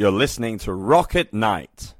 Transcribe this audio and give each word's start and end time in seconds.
You're 0.00 0.10
listening 0.10 0.56
to 0.60 0.72
Rock 0.72 1.14
At 1.14 1.34
Night. 1.34 1.92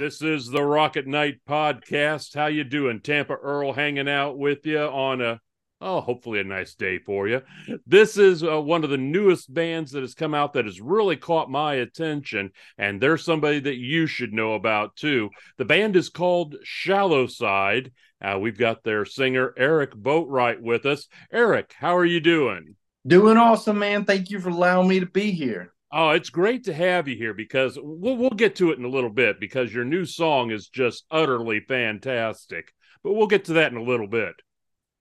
This 0.00 0.22
is 0.22 0.48
the 0.48 0.64
Rock 0.64 0.96
At 0.96 1.06
Night 1.06 1.40
podcast. 1.46 2.34
How 2.34 2.46
you 2.46 2.64
doing? 2.64 3.00
Tampa 3.00 3.34
Earl 3.34 3.74
hanging 3.74 4.08
out 4.08 4.38
with 4.38 4.64
you 4.64 4.80
on 4.80 5.20
a 5.20 5.42
oh, 5.82 6.00
hopefully 6.00 6.40
a 6.40 6.44
nice 6.44 6.74
day 6.74 6.98
for 6.98 7.28
you. 7.28 7.42
This 7.86 8.16
is 8.16 8.42
uh, 8.42 8.62
one 8.62 8.82
of 8.82 8.88
the 8.88 8.96
newest 8.96 9.52
bands 9.52 9.92
that 9.92 10.00
has 10.00 10.14
come 10.14 10.32
out 10.32 10.54
that 10.54 10.64
has 10.64 10.80
really 10.80 11.18
caught 11.18 11.50
my 11.50 11.74
attention, 11.74 12.52
and 12.78 12.98
they're 12.98 13.18
somebody 13.18 13.60
that 13.60 13.76
you 13.76 14.06
should 14.06 14.32
know 14.32 14.54
about 14.54 14.96
too. 14.96 15.28
The 15.58 15.66
band 15.66 15.96
is 15.96 16.08
called 16.08 16.56
Shallow 16.64 17.26
Side. 17.26 17.92
Uh, 18.22 18.38
we've 18.40 18.56
got 18.56 18.82
their 18.82 19.04
singer 19.04 19.52
Eric 19.58 19.92
Boatright 19.92 20.62
with 20.62 20.86
us. 20.86 21.08
Eric, 21.30 21.74
how 21.78 21.94
are 21.94 22.06
you 22.06 22.20
doing? 22.20 22.74
Doing 23.06 23.36
awesome, 23.36 23.78
man. 23.78 24.06
Thank 24.06 24.30
you 24.30 24.40
for 24.40 24.48
allowing 24.48 24.88
me 24.88 25.00
to 25.00 25.06
be 25.06 25.32
here. 25.32 25.74
Oh, 25.92 26.10
it's 26.10 26.30
great 26.30 26.64
to 26.64 26.72
have 26.72 27.08
you 27.08 27.16
here 27.16 27.34
because 27.34 27.76
we'll 27.80 28.16
we'll 28.16 28.30
get 28.30 28.56
to 28.56 28.70
it 28.70 28.78
in 28.78 28.84
a 28.84 28.88
little 28.88 29.10
bit 29.10 29.40
because 29.40 29.74
your 29.74 29.84
new 29.84 30.04
song 30.04 30.52
is 30.52 30.68
just 30.68 31.04
utterly 31.10 31.60
fantastic. 31.60 32.72
But 33.02 33.14
we'll 33.14 33.26
get 33.26 33.46
to 33.46 33.54
that 33.54 33.72
in 33.72 33.78
a 33.78 33.82
little 33.82 34.06
bit. 34.06 34.34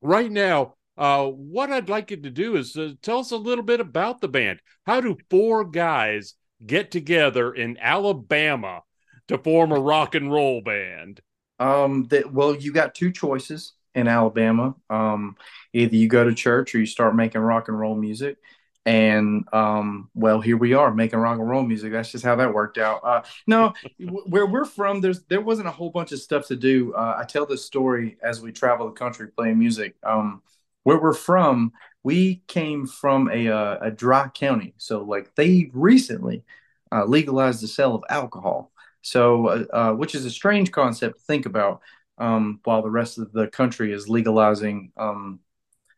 Right 0.02 0.32
now, 0.32 0.76
uh, 0.98 1.28
what 1.28 1.72
I'd 1.72 1.90
like 1.90 2.12
you 2.12 2.18
to 2.18 2.30
do 2.30 2.56
is 2.56 2.76
uh, 2.76 2.94
tell 3.02 3.20
us 3.20 3.32
a 3.32 3.38
little 3.38 3.64
bit 3.64 3.80
about 3.80 4.20
the 4.20 4.28
band. 4.28 4.62
How 4.86 5.00
do 5.00 5.18
four 5.30 5.64
guys 5.64 6.34
get 6.66 6.92
together 6.92 7.54
in 7.54 7.78
Alabama 7.80 8.82
to 9.28 9.38
form 9.38 9.72
a 9.72 9.80
rock 9.80 10.16
and 10.16 10.32
roll 10.32 10.62
band? 10.62 11.22
Um, 11.60 12.06
that 12.10 12.34
well, 12.34 12.56
you 12.56 12.74
got 12.74 12.96
two 12.96 13.12
choices 13.12 13.74
in 13.94 14.08
Alabama. 14.08 14.76
Um, 14.90 15.36
either 15.74 15.96
you 15.96 16.08
go 16.08 16.24
to 16.24 16.34
church 16.34 16.74
or 16.74 16.80
you 16.80 16.86
start 16.88 17.16
making 17.16 17.42
rock 17.42 17.68
and 17.68 17.80
roll 17.80 17.96
music. 17.96 18.38
And 18.86 19.44
um, 19.54 20.10
well, 20.16 20.42
here 20.42 20.58
we 20.58 20.74
are 20.74 20.94
making 20.94 21.20
rock 21.20 21.38
and 21.38 21.48
roll 21.48 21.64
music. 21.64 21.92
That's 21.92 22.12
just 22.12 22.24
how 22.24 22.36
that 22.38 22.54
worked 22.54 22.78
out. 22.78 23.02
Uh, 23.04 23.22
no, 23.46 23.74
where 24.00 24.46
we're 24.46 24.66
from, 24.66 25.02
there's 25.02 25.24
there 25.24 25.42
wasn't 25.42 25.68
a 25.68 25.72
whole 25.72 25.92
bunch 25.92 26.12
of 26.12 26.20
stuff 26.20 26.48
to 26.48 26.56
do. 26.56 26.94
Uh, 26.94 27.18
I 27.20 27.26
tell 27.26 27.46
this 27.46 27.66
story 27.66 28.18
as 28.24 28.42
we 28.42 28.52
travel 28.52 28.88
the 28.88 28.94
country 28.94 29.28
playing 29.28 29.60
music. 29.60 29.96
Um, 30.04 30.42
where 30.84 31.00
we're 31.00 31.14
from, 31.14 31.74
we 32.04 32.42
came 32.48 32.88
from 32.88 33.30
a 33.30 33.50
uh, 33.50 33.78
a 33.82 33.92
dry 33.92 34.30
county, 34.30 34.74
so 34.78 35.04
like 35.04 35.36
they 35.36 35.70
recently 35.74 36.44
uh, 36.92 37.06
legalized 37.06 37.62
the 37.62 37.68
sale 37.68 37.96
of 37.96 38.04
alcohol. 38.10 38.72
So, 39.02 39.48
uh, 39.48 39.66
uh, 39.74 39.94
which 39.94 40.16
is 40.16 40.26
a 40.26 40.32
strange 40.32 40.72
concept 40.72 41.20
to 41.20 41.26
think 41.26 41.46
about, 41.46 41.82
um, 42.18 42.60
while 42.64 42.82
the 42.82 42.90
rest 42.90 43.18
of 43.18 43.32
the 43.32 43.48
country 43.48 43.94
is 43.94 44.10
legalizing 44.10 44.92
um, 44.98 45.40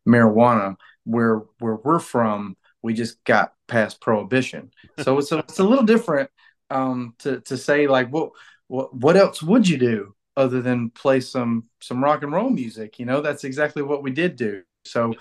marijuana. 0.07 0.75
Where 1.03 1.43
where 1.59 1.75
we're 1.75 1.99
from, 1.99 2.55
we 2.81 2.93
just 2.93 3.23
got 3.23 3.53
past 3.67 4.01
prohibition. 4.01 4.71
So 4.99 5.17
it's 5.17 5.31
a, 5.31 5.39
it's 5.39 5.59
a 5.59 5.63
little 5.63 5.85
different 5.85 6.29
um, 6.69 7.15
to 7.19 7.41
to 7.41 7.57
say 7.57 7.87
like, 7.87 8.09
what 8.09 8.31
what 8.67 8.93
what 8.93 9.17
else 9.17 9.43
would 9.43 9.67
you 9.67 9.77
do 9.77 10.15
other 10.37 10.61
than 10.61 10.89
play 10.89 11.19
some 11.19 11.65
some 11.81 12.03
rock 12.03 12.23
and 12.23 12.31
roll 12.31 12.49
music? 12.49 12.99
You 12.99 13.05
know, 13.05 13.21
that's 13.21 13.43
exactly 13.43 13.81
what 13.81 14.03
we 14.03 14.11
did 14.11 14.35
do. 14.35 14.63
So. 14.85 15.13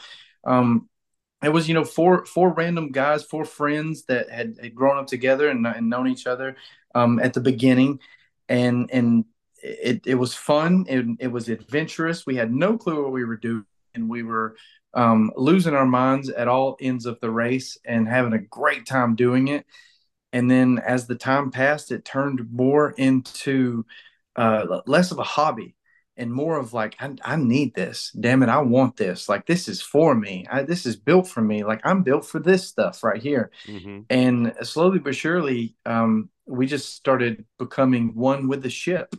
Um, 0.45 0.89
it 1.43 1.49
was 1.49 1.69
you 1.69 1.75
know 1.75 1.85
four 1.85 2.27
four 2.27 2.53
random 2.53 2.93
guys 2.93 3.25
four 3.25 3.45
friends 3.45 4.05
that 4.05 4.31
had, 4.31 4.57
had 4.61 4.75
grown 4.75 4.99
up 4.99 5.07
together 5.07 5.49
and, 5.49 5.67
and 5.67 5.89
known 5.89 6.07
each 6.07 6.27
other 6.27 6.57
um, 6.95 7.19
at 7.19 7.35
the 7.35 7.41
beginning 7.41 7.99
and 8.49 8.91
and 8.93 9.25
it, 9.63 10.03
it 10.07 10.15
was 10.15 10.35
fun 10.35 10.85
it, 10.89 11.07
it 11.19 11.29
was 11.29 11.49
adventurous 11.49 12.27
we 12.27 12.37
had 12.37 12.53
no 12.53 12.77
clue 12.77 13.03
what 13.03 13.13
we 13.13 13.25
were 13.25 13.37
doing 13.37 13.65
and 13.95 14.09
we 14.09 14.23
were 14.23 14.57
um, 14.95 15.31
losing 15.37 15.75
our 15.75 15.87
minds 15.87 16.29
at 16.29 16.49
all 16.49 16.77
ends 16.81 17.07
of 17.07 17.21
the 17.21 17.31
race 17.31 17.79
and 17.85 18.09
having 18.09 18.33
a 18.33 18.39
great 18.39 18.87
time 18.87 19.15
doing 19.15 19.49
it. 19.49 19.67
And 20.33 20.51
then 20.51 20.79
as 20.79 21.07
the 21.07 21.17
time 21.17 21.51
passed 21.51 21.91
it 21.91 22.05
turned 22.05 22.49
more 22.53 22.91
into 22.93 23.85
uh, 24.37 24.81
less 24.87 25.11
of 25.11 25.19
a 25.19 25.25
hobby 25.25 25.75
and 26.17 26.33
more 26.33 26.59
of 26.59 26.73
like 26.73 26.97
I, 27.01 27.15
I 27.25 27.37
need 27.37 27.75
this. 27.75 28.15
Damn 28.19 28.43
it 28.43 28.49
i 28.49 28.59
want 28.59 28.97
this. 28.97 29.29
Like 29.29 29.47
this 29.47 29.69
is 29.69 29.81
for 29.81 30.15
me. 30.15 30.47
I, 30.51 30.63
this 30.63 30.87
is 30.87 30.97
built 30.97 31.29
for 31.29 31.41
me. 31.41 31.65
Like 31.65 31.81
i'm 31.85 32.03
built 32.03 32.27
for 32.27 32.39
this 32.39 32.67
stuff 32.67 33.03
right 33.03 33.21
here. 33.21 33.51
Mm-hmm. 33.67 34.01
and 34.11 34.55
slowly 34.63 34.99
but 34.99 35.17
surely 35.17 35.77
um, 35.87 36.31
we 36.47 36.67
just 36.67 36.95
started 36.95 37.45
becoming 37.59 38.15
one 38.15 38.49
with 38.49 38.63
the 38.63 38.71
ship 38.71 39.15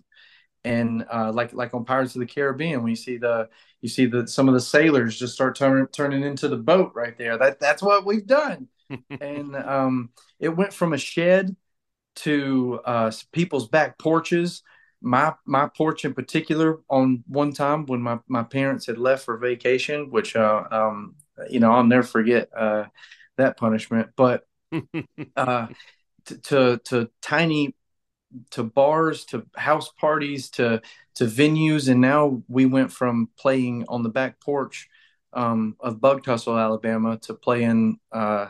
and 0.64 1.06
uh, 1.12 1.32
like 1.34 1.54
like 1.54 1.74
on 1.74 1.86
pirates 1.86 2.16
of 2.16 2.20
the 2.20 2.26
caribbean 2.26 2.82
when 2.84 2.90
you 2.90 2.96
see 2.96 3.18
the 3.18 3.50
you 3.82 3.90
see 3.90 4.06
the 4.06 4.28
some 4.28 4.48
of 4.48 4.54
the 4.54 4.62
sailors 4.62 5.18
just 5.18 5.34
start 5.34 5.56
turning 5.56 5.88
turning 5.88 6.24
into 6.24 6.48
the 6.48 6.58
boat 6.58 6.92
right 6.96 7.18
there. 7.18 7.38
That 7.38 7.60
that's 7.60 7.82
what 7.82 8.06
we've 8.06 8.26
done. 8.26 8.68
And 9.22 9.56
um, 9.56 10.10
it 10.40 10.50
went 10.50 10.74
from 10.74 10.94
a 10.94 10.98
shed 10.98 11.56
to 12.18 12.80
uh, 12.86 13.12
people's 13.32 13.68
back 13.68 13.98
porches. 13.98 14.64
My 15.02 15.34
my 15.46 15.68
porch 15.76 16.06
in 16.06 16.14
particular 16.14 16.80
on 16.90 17.24
one 17.28 17.54
time 17.54 17.86
when 17.88 18.02
my, 18.02 18.20
my 18.28 18.44
parents 18.44 18.86
had 18.86 18.98
left 19.00 19.26
for 19.26 19.38
vacation 19.38 20.12
which 20.12 20.36
uh, 20.36 20.64
um, 20.72 21.16
you 21.50 21.60
know 21.60 21.72
i'll 21.72 21.84
never 21.84 22.04
forget 22.04 22.50
uh, 22.56 22.86
that 23.38 23.58
punishment. 23.58 24.10
But 24.16 24.46
uh, 25.36 25.68
to, 26.26 26.38
to 26.38 26.82
to 26.86 27.10
tiny 27.22 27.76
to 28.52 28.64
bars 28.64 29.26
to 29.26 29.46
house 29.56 29.90
parties 29.92 30.50
to 30.52 30.82
to 31.16 31.26
venues. 31.26 31.90
And 31.90 32.02
now 32.02 32.42
we 32.48 32.66
went 32.66 32.92
from 32.92 33.30
playing 33.38 33.86
on 33.90 34.04
the 34.04 34.10
back 34.10 34.40
porch 34.40 34.88
um, 35.34 35.76
of 35.80 36.02
bug 36.02 36.24
tussle 36.24 36.58
alabama 36.58 37.18
to 37.24 37.34
playing 37.34 38.00
uh, 38.12 38.48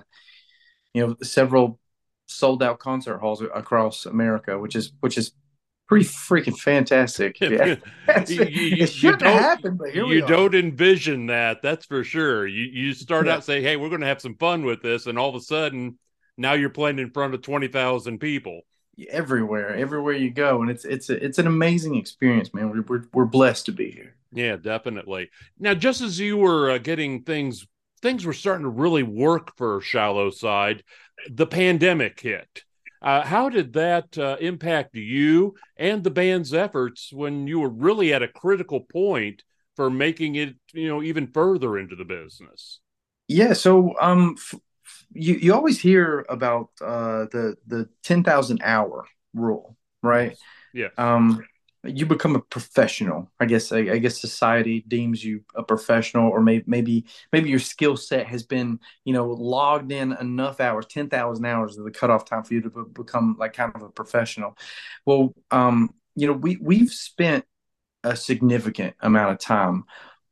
you 0.94 1.06
know 1.08 1.16
several 1.22 1.80
sold 2.28 2.64
out 2.64 2.80
concert 2.80 3.20
halls 3.20 3.42
across 3.42 4.06
america 4.06 4.58
which 4.58 4.76
is 4.76 4.94
which 5.02 5.18
is 5.18 5.34
pretty 5.88 6.06
freaking 6.06 6.58
fantastic. 6.58 7.38
Yeah. 7.42 7.76
You- 8.28 8.46
you- 8.46 8.84
it 8.84 8.88
shouldn't 8.88 9.22
have 9.24 9.34
don't- 9.34 9.42
happened 9.44 9.78
but 9.78 9.92
here 9.92 10.06
we 10.08 10.16
you 10.16 10.26
don't 10.26 10.56
envision 10.56 11.26
that 11.28 11.62
that's 11.62 11.86
for 11.86 12.04
sure. 12.04 12.48
You 12.48 12.64
you 12.66 12.94
start 12.94 13.26
Yeah. 13.28 13.34
out 13.36 13.44
saying 13.46 13.64
hey 13.64 13.76
we're 13.76 13.90
going 13.90 14.02
to 14.02 14.08
have 14.08 14.22
some 14.22 14.36
fun 14.38 14.64
with 14.64 14.82
this 14.82 15.06
and 15.08 15.20
all 15.20 15.30
of 15.30 15.36
a 15.36 15.42
sudden 15.42 16.00
now 16.38 16.54
you're 16.54 16.70
playing 16.70 16.98
in 17.00 17.12
front 17.12 17.34
of 17.34 17.42
20,000 17.42 18.18
people 18.20 18.62
everywhere 19.10 19.76
everywhere 19.76 20.14
you 20.14 20.30
go 20.30 20.62
and 20.62 20.70
it's 20.70 20.86
it's 20.86 21.10
a, 21.10 21.24
it's 21.24 21.40
an 21.40 21.48
amazing 21.48 21.96
experience 21.96 22.54
man. 22.54 22.70
We're, 22.70 22.82
we're, 22.82 23.04
we're 23.14 23.26
blessed 23.26 23.66
to 23.68 23.72
be 23.72 23.92
here. 23.92 24.16
Yeah 24.34 24.56
definitely. 24.56 25.30
Now 25.60 25.74
just 25.74 26.02
as 26.02 26.20
you 26.20 26.38
were 26.38 26.72
uh, 26.72 26.78
getting 26.78 27.24
things 27.24 27.66
things 28.02 28.26
were 28.26 28.34
starting 28.34 28.64
to 28.64 28.70
really 28.70 29.04
work 29.04 29.56
for 29.58 29.82
shallow 29.82 30.30
side 30.30 30.84
the 31.30 31.48
pandemic 31.48 32.20
hit. 32.20 32.64
Uh, 33.02 33.24
how 33.24 33.50
did 33.50 33.74
that 33.74 34.16
uh, 34.18 34.38
impact 34.40 34.96
you 34.96 35.56
and 35.76 36.04
the 36.04 36.12
band's 36.12 36.54
efforts 36.54 37.12
when 37.12 37.48
you 37.48 37.60
were 37.60 37.70
really 37.70 38.14
at 38.14 38.22
a 38.22 38.28
critical 38.28 38.82
point 38.82 39.44
for 39.76 39.90
making 39.90 40.36
it 40.36 40.56
you 40.74 40.88
know 40.88 41.02
even 41.02 41.28
further 41.28 41.78
into 41.78 41.96
the 41.96 42.06
business? 42.06 42.80
Yeah, 43.28 43.54
so 43.54 43.96
um, 44.00 44.36
f- 44.38 44.60
you 45.14 45.36
you 45.36 45.54
always 45.54 45.80
hear 45.80 46.26
about 46.30 46.70
uh 46.82 47.26
the 47.32 47.56
the 47.68 47.90
ten 48.04 48.24
thousand 48.24 48.62
hour 48.64 49.06
rule, 49.34 49.78
right? 50.04 50.38
yeah 50.74 50.90
Um, 50.98 51.48
you 51.84 52.06
become 52.06 52.36
a 52.36 52.40
professional. 52.42 53.32
I 53.40 53.46
guess 53.46 53.72
I, 53.72 53.80
I 53.80 53.98
guess 53.98 54.22
society 54.22 54.84
deems 54.88 55.24
you 55.24 55.44
a 55.56 55.64
professional, 55.64 56.30
or 56.30 56.42
maybe 56.42 56.64
maybe 56.68 57.06
maybe 57.34 57.50
your 57.50 57.60
skill 57.60 57.98
set 57.98 58.28
has 58.28 58.44
been 58.44 58.80
you 59.06 59.14
know 59.14 59.28
logged 59.28 59.92
in 59.92 60.14
enough 60.14 60.60
hours. 60.60 60.86
Ten 60.88 61.10
thousand 61.10 61.46
hours 61.46 61.78
is 61.78 61.84
the 61.84 61.92
cutoff 61.92 62.26
time 62.26 62.44
for 62.44 62.54
you 62.54 62.62
to 62.62 62.70
be- 62.70 62.92
become 62.94 63.36
like 63.40 63.54
kind 63.54 63.72
of 63.76 63.82
a 63.84 63.90
professional. 63.90 64.58
Well, 65.06 65.34
um, 65.52 65.90
you 66.16 66.28
know 66.28 66.34
we 66.34 66.58
we've 66.62 66.92
spent 66.92 67.46
a 68.04 68.16
significant 68.16 68.96
amount 69.02 69.32
of 69.32 69.40
time 69.40 69.84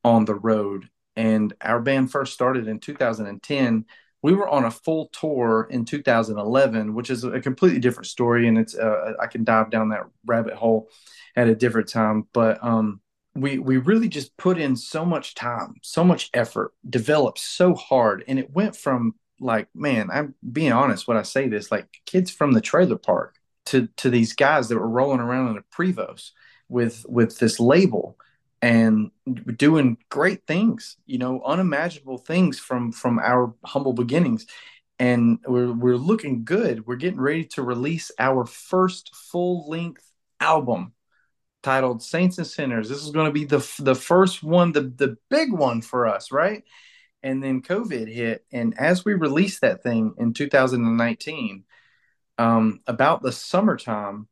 on 0.03 0.25
the 0.25 0.35
road 0.35 0.89
and 1.15 1.53
our 1.61 1.79
band 1.81 2.11
first 2.11 2.33
started 2.33 2.67
in 2.67 2.79
2010 2.79 3.85
we 4.21 4.33
were 4.33 4.49
on 4.49 4.65
a 4.65 4.71
full 4.71 5.09
tour 5.13 5.67
in 5.69 5.85
2011 5.85 6.93
which 6.93 7.09
is 7.09 7.23
a 7.23 7.39
completely 7.39 7.79
different 7.79 8.07
story 8.07 8.47
and 8.47 8.57
it's 8.57 8.75
uh, 8.75 9.13
i 9.21 9.27
can 9.27 9.43
dive 9.43 9.69
down 9.69 9.89
that 9.89 10.03
rabbit 10.25 10.53
hole 10.53 10.89
at 11.35 11.47
a 11.47 11.55
different 11.55 11.87
time 11.87 12.27
but 12.33 12.63
um 12.63 13.01
we 13.35 13.59
we 13.59 13.77
really 13.77 14.07
just 14.07 14.35
put 14.37 14.57
in 14.57 14.75
so 14.75 15.05
much 15.05 15.35
time, 15.35 15.75
so 15.81 16.03
much 16.03 16.29
effort, 16.33 16.73
developed 16.89 17.39
so 17.39 17.73
hard, 17.75 18.23
and 18.27 18.39
it 18.39 18.51
went 18.51 18.75
from 18.75 19.15
like, 19.39 19.67
man, 19.73 20.09
I'm 20.11 20.35
being 20.51 20.71
honest 20.71 21.07
when 21.07 21.17
I 21.17 21.21
say 21.21 21.47
this, 21.47 21.71
like 21.71 21.87
kids 22.05 22.31
from 22.31 22.53
the 22.53 22.61
trailer 22.61 22.97
park 22.97 23.35
to 23.67 23.87
to 23.97 24.09
these 24.09 24.33
guys 24.33 24.69
that 24.69 24.77
were 24.77 24.89
rolling 24.89 25.19
around 25.19 25.49
in 25.49 25.57
a 25.57 25.75
Prevost 25.75 26.31
with 26.67 27.05
with 27.07 27.39
this 27.39 27.59
label 27.59 28.17
and 28.61 29.11
doing 29.55 29.97
great 30.09 30.45
things, 30.45 30.97
you 31.05 31.17
know, 31.17 31.41
unimaginable 31.43 32.17
things 32.17 32.59
from 32.59 32.91
from 32.91 33.19
our 33.19 33.53
humble 33.63 33.93
beginnings. 33.93 34.45
And 34.97 35.39
we're 35.47 35.71
we're 35.71 35.97
looking 35.97 36.43
good. 36.43 36.85
We're 36.85 36.97
getting 36.97 37.21
ready 37.21 37.45
to 37.45 37.63
release 37.63 38.11
our 38.19 38.45
first 38.45 39.15
full 39.15 39.69
length 39.69 40.03
album 40.39 40.93
titled 41.63 42.03
Saints 42.03 42.37
and 42.37 42.47
Sinners. 42.47 42.89
This 42.89 43.03
is 43.03 43.11
going 43.11 43.27
to 43.27 43.31
be 43.31 43.45
the 43.45 43.65
the 43.79 43.95
first 43.95 44.43
one, 44.43 44.71
the 44.73 44.81
the 44.81 45.17
big 45.29 45.51
one 45.53 45.81
for 45.81 46.07
us, 46.07 46.31
right? 46.31 46.63
And 47.23 47.43
then 47.43 47.61
COVID 47.61 48.11
hit, 48.11 48.45
and 48.51 48.77
as 48.77 49.03
we 49.03 49.13
released 49.13 49.61
that 49.61 49.83
thing 49.83 50.13
in 50.17 50.33
2019, 50.33 51.65
um, 52.37 52.79
about 52.87 53.21
the 53.21 53.33
summertime, 53.33 54.29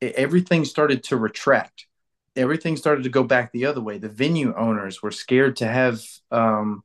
it, 0.00 0.14
everything 0.14 0.64
started 0.64 1.02
to 1.04 1.16
retract. 1.16 1.86
Everything 2.36 2.76
started 2.76 3.04
to 3.04 3.10
go 3.10 3.22
back 3.24 3.52
the 3.52 3.66
other 3.66 3.80
way. 3.80 3.98
The 3.98 4.08
venue 4.08 4.54
owners 4.56 5.02
were 5.02 5.10
scared 5.10 5.56
to 5.56 5.66
have 5.68 6.00
um, 6.30 6.82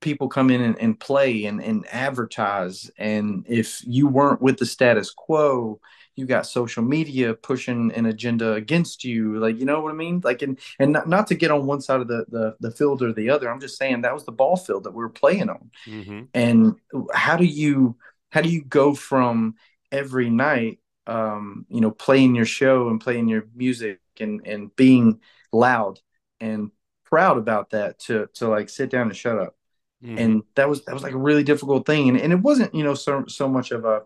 people 0.00 0.28
come 0.28 0.50
in 0.50 0.62
and, 0.62 0.78
and 0.78 0.98
play 0.98 1.44
and, 1.44 1.62
and 1.62 1.86
advertise. 1.92 2.90
And 2.96 3.44
if 3.48 3.82
you 3.86 4.08
weren't 4.08 4.40
with 4.40 4.58
the 4.58 4.66
status 4.66 5.10
quo, 5.10 5.80
you 6.16 6.26
got 6.26 6.46
social 6.46 6.82
media 6.82 7.34
pushing 7.34 7.92
an 7.92 8.04
agenda 8.06 8.52
against 8.52 9.04
you 9.04 9.38
like 9.38 9.58
you 9.58 9.64
know 9.64 9.80
what 9.80 9.90
i 9.90 9.94
mean 9.94 10.20
like 10.22 10.42
and 10.42 10.58
and 10.78 10.92
not, 10.92 11.08
not 11.08 11.26
to 11.26 11.34
get 11.34 11.50
on 11.50 11.64
one 11.64 11.80
side 11.80 12.00
of 12.00 12.08
the, 12.08 12.26
the 12.28 12.56
the 12.60 12.70
field 12.70 13.00
or 13.02 13.12
the 13.14 13.30
other 13.30 13.50
i'm 13.50 13.60
just 13.60 13.78
saying 13.78 14.02
that 14.02 14.12
was 14.12 14.24
the 14.24 14.32
ball 14.32 14.56
field 14.56 14.84
that 14.84 14.90
we 14.90 14.98
were 14.98 15.08
playing 15.08 15.48
on 15.48 15.70
Mm-hmm. 15.86 16.22
and 16.34 16.74
how 17.14 17.36
do 17.36 17.44
you 17.44 17.96
how 18.30 18.42
do 18.42 18.50
you 18.50 18.62
go 18.62 18.94
from 18.94 19.54
every 19.90 20.28
night 20.28 20.79
um 21.06 21.66
you 21.68 21.80
know 21.80 21.90
playing 21.90 22.34
your 22.34 22.44
show 22.44 22.88
and 22.88 23.00
playing 23.00 23.28
your 23.28 23.44
music 23.54 24.00
and 24.18 24.46
and 24.46 24.74
being 24.76 25.20
loud 25.52 25.98
and 26.40 26.70
proud 27.04 27.38
about 27.38 27.70
that 27.70 27.98
to 27.98 28.28
to 28.34 28.48
like 28.48 28.68
sit 28.68 28.90
down 28.90 29.08
and 29.08 29.16
shut 29.16 29.38
up. 29.38 29.56
Mm-hmm. 30.02 30.18
and 30.18 30.42
that 30.54 30.68
was 30.68 30.84
that 30.84 30.94
was 30.94 31.02
like 31.02 31.12
a 31.12 31.18
really 31.18 31.42
difficult 31.42 31.84
thing. 31.84 32.08
And, 32.08 32.18
and 32.18 32.32
it 32.32 32.40
wasn't 32.40 32.74
you 32.74 32.84
know 32.84 32.94
so 32.94 33.24
so 33.28 33.48
much 33.48 33.70
of 33.70 33.84
a 33.84 34.02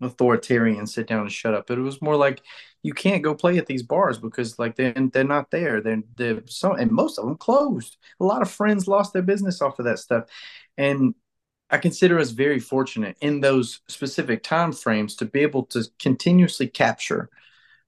authoritarian 0.00 0.86
sit 0.86 1.06
down 1.06 1.20
and 1.20 1.30
shut 1.30 1.54
up 1.54 1.68
but 1.68 1.78
it 1.78 1.82
was 1.82 2.02
more 2.02 2.16
like 2.16 2.42
you 2.82 2.92
can't 2.92 3.22
go 3.22 3.34
play 3.34 3.58
at 3.58 3.66
these 3.66 3.82
bars 3.82 4.18
because 4.18 4.58
like 4.58 4.74
they're, 4.76 4.94
they're 5.12 5.24
not 5.24 5.50
there. 5.50 5.80
They're 5.80 6.02
they're 6.16 6.42
so 6.46 6.74
and 6.74 6.90
most 6.90 7.18
of 7.18 7.24
them 7.24 7.36
closed. 7.36 7.96
A 8.20 8.24
lot 8.24 8.42
of 8.42 8.50
friends 8.50 8.88
lost 8.88 9.12
their 9.12 9.22
business 9.22 9.62
off 9.62 9.78
of 9.78 9.84
that 9.84 9.98
stuff. 9.98 10.24
And 10.76 11.14
i 11.72 11.78
consider 11.78 12.18
us 12.18 12.30
very 12.30 12.60
fortunate 12.60 13.16
in 13.20 13.40
those 13.40 13.80
specific 13.88 14.42
time 14.42 14.72
frames 14.72 15.16
to 15.16 15.24
be 15.24 15.40
able 15.40 15.64
to 15.64 15.84
continuously 15.98 16.68
capture 16.68 17.28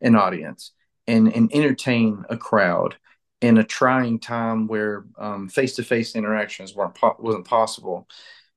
an 0.00 0.16
audience 0.16 0.72
and 1.06 1.32
and 1.34 1.54
entertain 1.54 2.24
a 2.28 2.36
crowd 2.36 2.96
in 3.40 3.58
a 3.58 3.64
trying 3.64 4.18
time 4.18 4.66
where 4.66 5.04
um, 5.18 5.48
face-to-face 5.48 6.16
interactions 6.16 6.74
weren't 6.74 6.94
po- 6.94 7.16
wasn't 7.18 7.46
possible. 7.46 8.08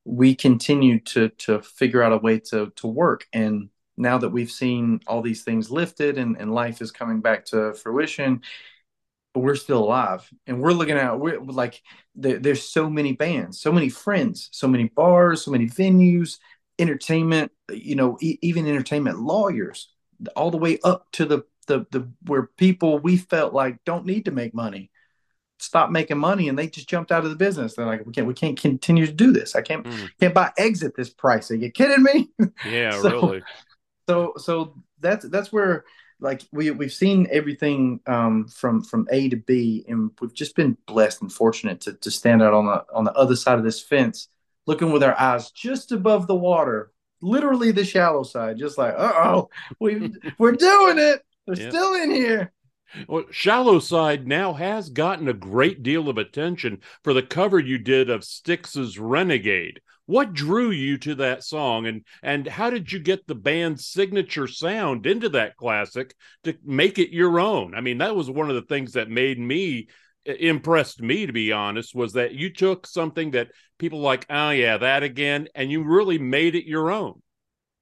We 0.05 0.33
continued 0.35 1.05
to 1.07 1.29
to 1.29 1.61
figure 1.61 2.01
out 2.01 2.13
a 2.13 2.17
way 2.17 2.39
to 2.51 2.71
to 2.77 2.87
work. 2.87 3.27
And 3.33 3.69
now 3.97 4.17
that 4.19 4.29
we've 4.29 4.51
seen 4.51 5.01
all 5.07 5.21
these 5.21 5.43
things 5.43 5.71
lifted 5.71 6.17
and, 6.17 6.37
and 6.39 6.53
life 6.53 6.81
is 6.81 6.91
coming 6.91 7.19
back 7.19 7.45
to 7.45 7.73
fruition 7.73 8.41
we're 9.37 9.55
still 9.55 9.83
alive. 9.83 10.29
And 10.47 10.61
we're 10.61 10.73
looking 10.73 10.97
at 10.97 11.19
we're 11.19 11.39
like 11.39 11.81
there, 12.15 12.39
there's 12.39 12.63
so 12.67 12.89
many 12.89 13.13
bands 13.13 13.59
so 13.59 13.71
many 13.71 13.89
friends 13.89 14.49
so 14.51 14.67
many 14.67 14.85
bars 14.89 15.43
so 15.43 15.51
many 15.51 15.67
venues 15.67 16.37
entertainment 16.79 17.51
you 17.71 17.95
know 17.95 18.17
e- 18.21 18.37
even 18.41 18.67
entertainment 18.67 19.19
lawyers 19.19 19.89
all 20.35 20.51
the 20.51 20.57
way 20.57 20.79
up 20.83 21.07
to 21.11 21.25
the 21.25 21.43
the 21.67 21.85
the 21.91 22.09
where 22.25 22.49
people 22.57 22.99
we 22.99 23.17
felt 23.17 23.53
like 23.53 23.83
don't 23.85 24.05
need 24.05 24.25
to 24.25 24.31
make 24.31 24.53
money 24.53 24.89
stop 25.59 25.89
making 25.89 26.17
money 26.19 26.49
and 26.49 26.57
they 26.57 26.67
just 26.67 26.87
jumped 26.87 27.11
out 27.11 27.23
of 27.23 27.31
the 27.31 27.35
business. 27.35 27.73
They're 27.75 27.85
like 27.87 28.05
we 28.05 28.13
can't 28.13 28.27
we 28.27 28.35
can't 28.35 28.59
continue 28.59 29.07
to 29.07 29.11
do 29.11 29.31
this. 29.31 29.55
I 29.55 29.61
can't 29.61 29.85
Mm. 29.85 30.09
can't 30.19 30.33
buy 30.33 30.51
eggs 30.55 30.83
at 30.83 30.95
this 30.95 31.09
price. 31.09 31.49
Are 31.49 31.55
you 31.55 31.71
kidding 31.71 32.03
me? 32.03 32.29
Yeah, 32.65 32.91
So- 33.01 33.09
really. 33.09 33.43
so 34.07 34.33
so 34.37 34.75
that's 34.99 35.27
that's 35.29 35.51
where 35.51 35.83
like 36.19 36.43
we 36.51 36.71
we've 36.71 36.93
seen 36.93 37.27
everything 37.31 37.99
um 38.07 38.47
from 38.47 38.81
from 38.83 39.07
a 39.11 39.29
to 39.29 39.37
b 39.37 39.85
and 39.87 40.11
we've 40.19 40.33
just 40.33 40.55
been 40.55 40.77
blessed 40.87 41.21
and 41.21 41.31
fortunate 41.31 41.81
to 41.81 41.93
to 41.93 42.09
stand 42.11 42.41
out 42.41 42.53
on 42.53 42.65
the 42.65 42.83
on 42.93 43.03
the 43.03 43.13
other 43.13 43.35
side 43.35 43.57
of 43.57 43.63
this 43.63 43.81
fence 43.81 44.29
looking 44.65 44.91
with 44.91 45.03
our 45.03 45.17
eyes 45.19 45.51
just 45.51 45.91
above 45.91 46.27
the 46.27 46.35
water 46.35 46.91
literally 47.21 47.71
the 47.71 47.85
shallow 47.85 48.23
side 48.23 48.57
just 48.57 48.77
like 48.77 48.93
uh-oh 48.97 49.49
we 49.79 50.11
we're 50.39 50.51
doing 50.51 50.97
it 50.97 51.21
we're 51.45 51.55
Yeah. 51.55 51.69
still 51.69 51.93
in 51.95 52.11
here 52.11 52.51
Well, 53.07 53.25
Shallow 53.31 53.79
Side 53.79 54.27
now 54.27 54.53
has 54.53 54.89
gotten 54.89 55.27
a 55.27 55.33
great 55.33 55.83
deal 55.83 56.07
of 56.09 56.17
attention 56.17 56.79
for 57.03 57.13
the 57.13 57.21
cover 57.21 57.59
you 57.59 57.77
did 57.77 58.09
of 58.09 58.23
Styx's 58.23 58.97
Renegade. 58.97 59.81
What 60.07 60.33
drew 60.33 60.71
you 60.71 60.97
to 60.99 61.15
that 61.15 61.43
song 61.43 61.85
and 61.85 62.03
and 62.23 62.47
how 62.47 62.69
did 62.69 62.91
you 62.91 62.99
get 62.99 63.27
the 63.27 63.35
band's 63.35 63.85
signature 63.85 64.47
sound 64.47 65.05
into 65.05 65.29
that 65.29 65.57
classic 65.57 66.15
to 66.45 66.55
make 66.63 66.97
it 66.97 67.11
your 67.13 67.39
own? 67.39 67.75
I 67.75 67.81
mean, 67.81 67.99
that 67.99 68.15
was 68.15 68.29
one 68.29 68.49
of 68.49 68.55
the 68.55 68.61
things 68.63 68.93
that 68.93 69.09
made 69.09 69.37
me 69.37 69.87
impressed 70.25 71.01
me 71.01 71.25
to 71.25 71.33
be 71.33 71.51
honest 71.51 71.93
was 71.93 72.13
that 72.13 72.33
you 72.33 72.51
took 72.51 72.87
something 72.87 73.31
that 73.31 73.51
people 73.77 73.99
like, 73.99 74.25
"Oh 74.29 74.49
yeah, 74.49 74.77
that 74.77 75.03
again," 75.03 75.47
and 75.55 75.71
you 75.71 75.83
really 75.83 76.17
made 76.17 76.55
it 76.55 76.65
your 76.65 76.89
own. 76.89 77.21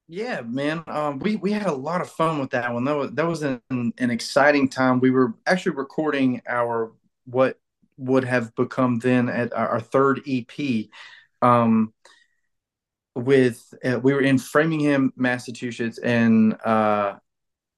Yeah, 0.07 0.41
man. 0.41 0.83
Um, 0.87 1.19
we 1.19 1.35
we 1.35 1.51
had 1.51 1.65
a 1.67 1.73
lot 1.73 2.01
of 2.01 2.09
fun 2.09 2.39
with 2.39 2.51
that 2.51 2.73
one. 2.73 2.83
That 2.83 2.95
was 2.95 3.11
that 3.11 3.27
was 3.27 3.41
an, 3.43 3.61
an 3.69 4.11
exciting 4.11 4.69
time. 4.69 4.99
We 4.99 5.09
were 5.09 5.33
actually 5.47 5.75
recording 5.75 6.41
our 6.47 6.91
what 7.25 7.57
would 7.97 8.23
have 8.23 8.53
become 8.55 8.99
then 8.99 9.29
at 9.29 9.53
our, 9.53 9.79
third 9.79 10.21
EP. 10.27 10.87
Um, 11.41 11.93
with 13.15 13.73
uh, 13.83 13.99
we 13.99 14.13
were 14.13 14.21
in 14.21 14.37
Framingham, 14.37 15.13
Massachusetts, 15.15 15.97
and 15.97 16.53
uh, 16.65 17.15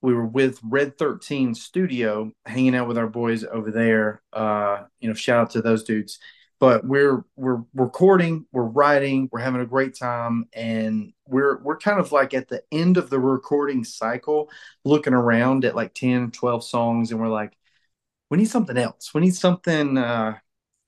we 0.01 0.13
were 0.13 0.25
with 0.25 0.59
Red 0.63 0.97
Thirteen 0.97 1.53
Studio, 1.53 2.31
hanging 2.45 2.75
out 2.75 2.87
with 2.87 2.97
our 2.97 3.07
boys 3.07 3.43
over 3.43 3.71
there. 3.71 4.21
Uh, 4.33 4.83
you 4.99 5.07
know, 5.07 5.13
shout 5.13 5.41
out 5.41 5.49
to 5.51 5.61
those 5.61 5.83
dudes. 5.83 6.19
But 6.59 6.85
we're 6.85 7.23
we're 7.35 7.61
recording, 7.75 8.47
we're 8.51 8.63
writing, 8.63 9.29
we're 9.31 9.39
having 9.39 9.61
a 9.61 9.65
great 9.65 9.95
time, 9.95 10.45
and 10.53 11.13
we're 11.27 11.59
we're 11.59 11.77
kind 11.77 11.99
of 11.99 12.11
like 12.11 12.33
at 12.33 12.47
the 12.47 12.63
end 12.71 12.97
of 12.97 13.11
the 13.11 13.19
recording 13.19 13.83
cycle, 13.83 14.49
looking 14.83 15.13
around 15.13 15.65
at 15.65 15.75
like 15.75 15.93
10, 15.93 16.31
12 16.31 16.63
songs, 16.63 17.11
and 17.11 17.19
we're 17.21 17.27
like, 17.27 17.55
we 18.31 18.39
need 18.39 18.49
something 18.49 18.77
else. 18.77 19.13
We 19.13 19.21
need 19.21 19.35
something. 19.35 19.97
Uh, 19.97 20.37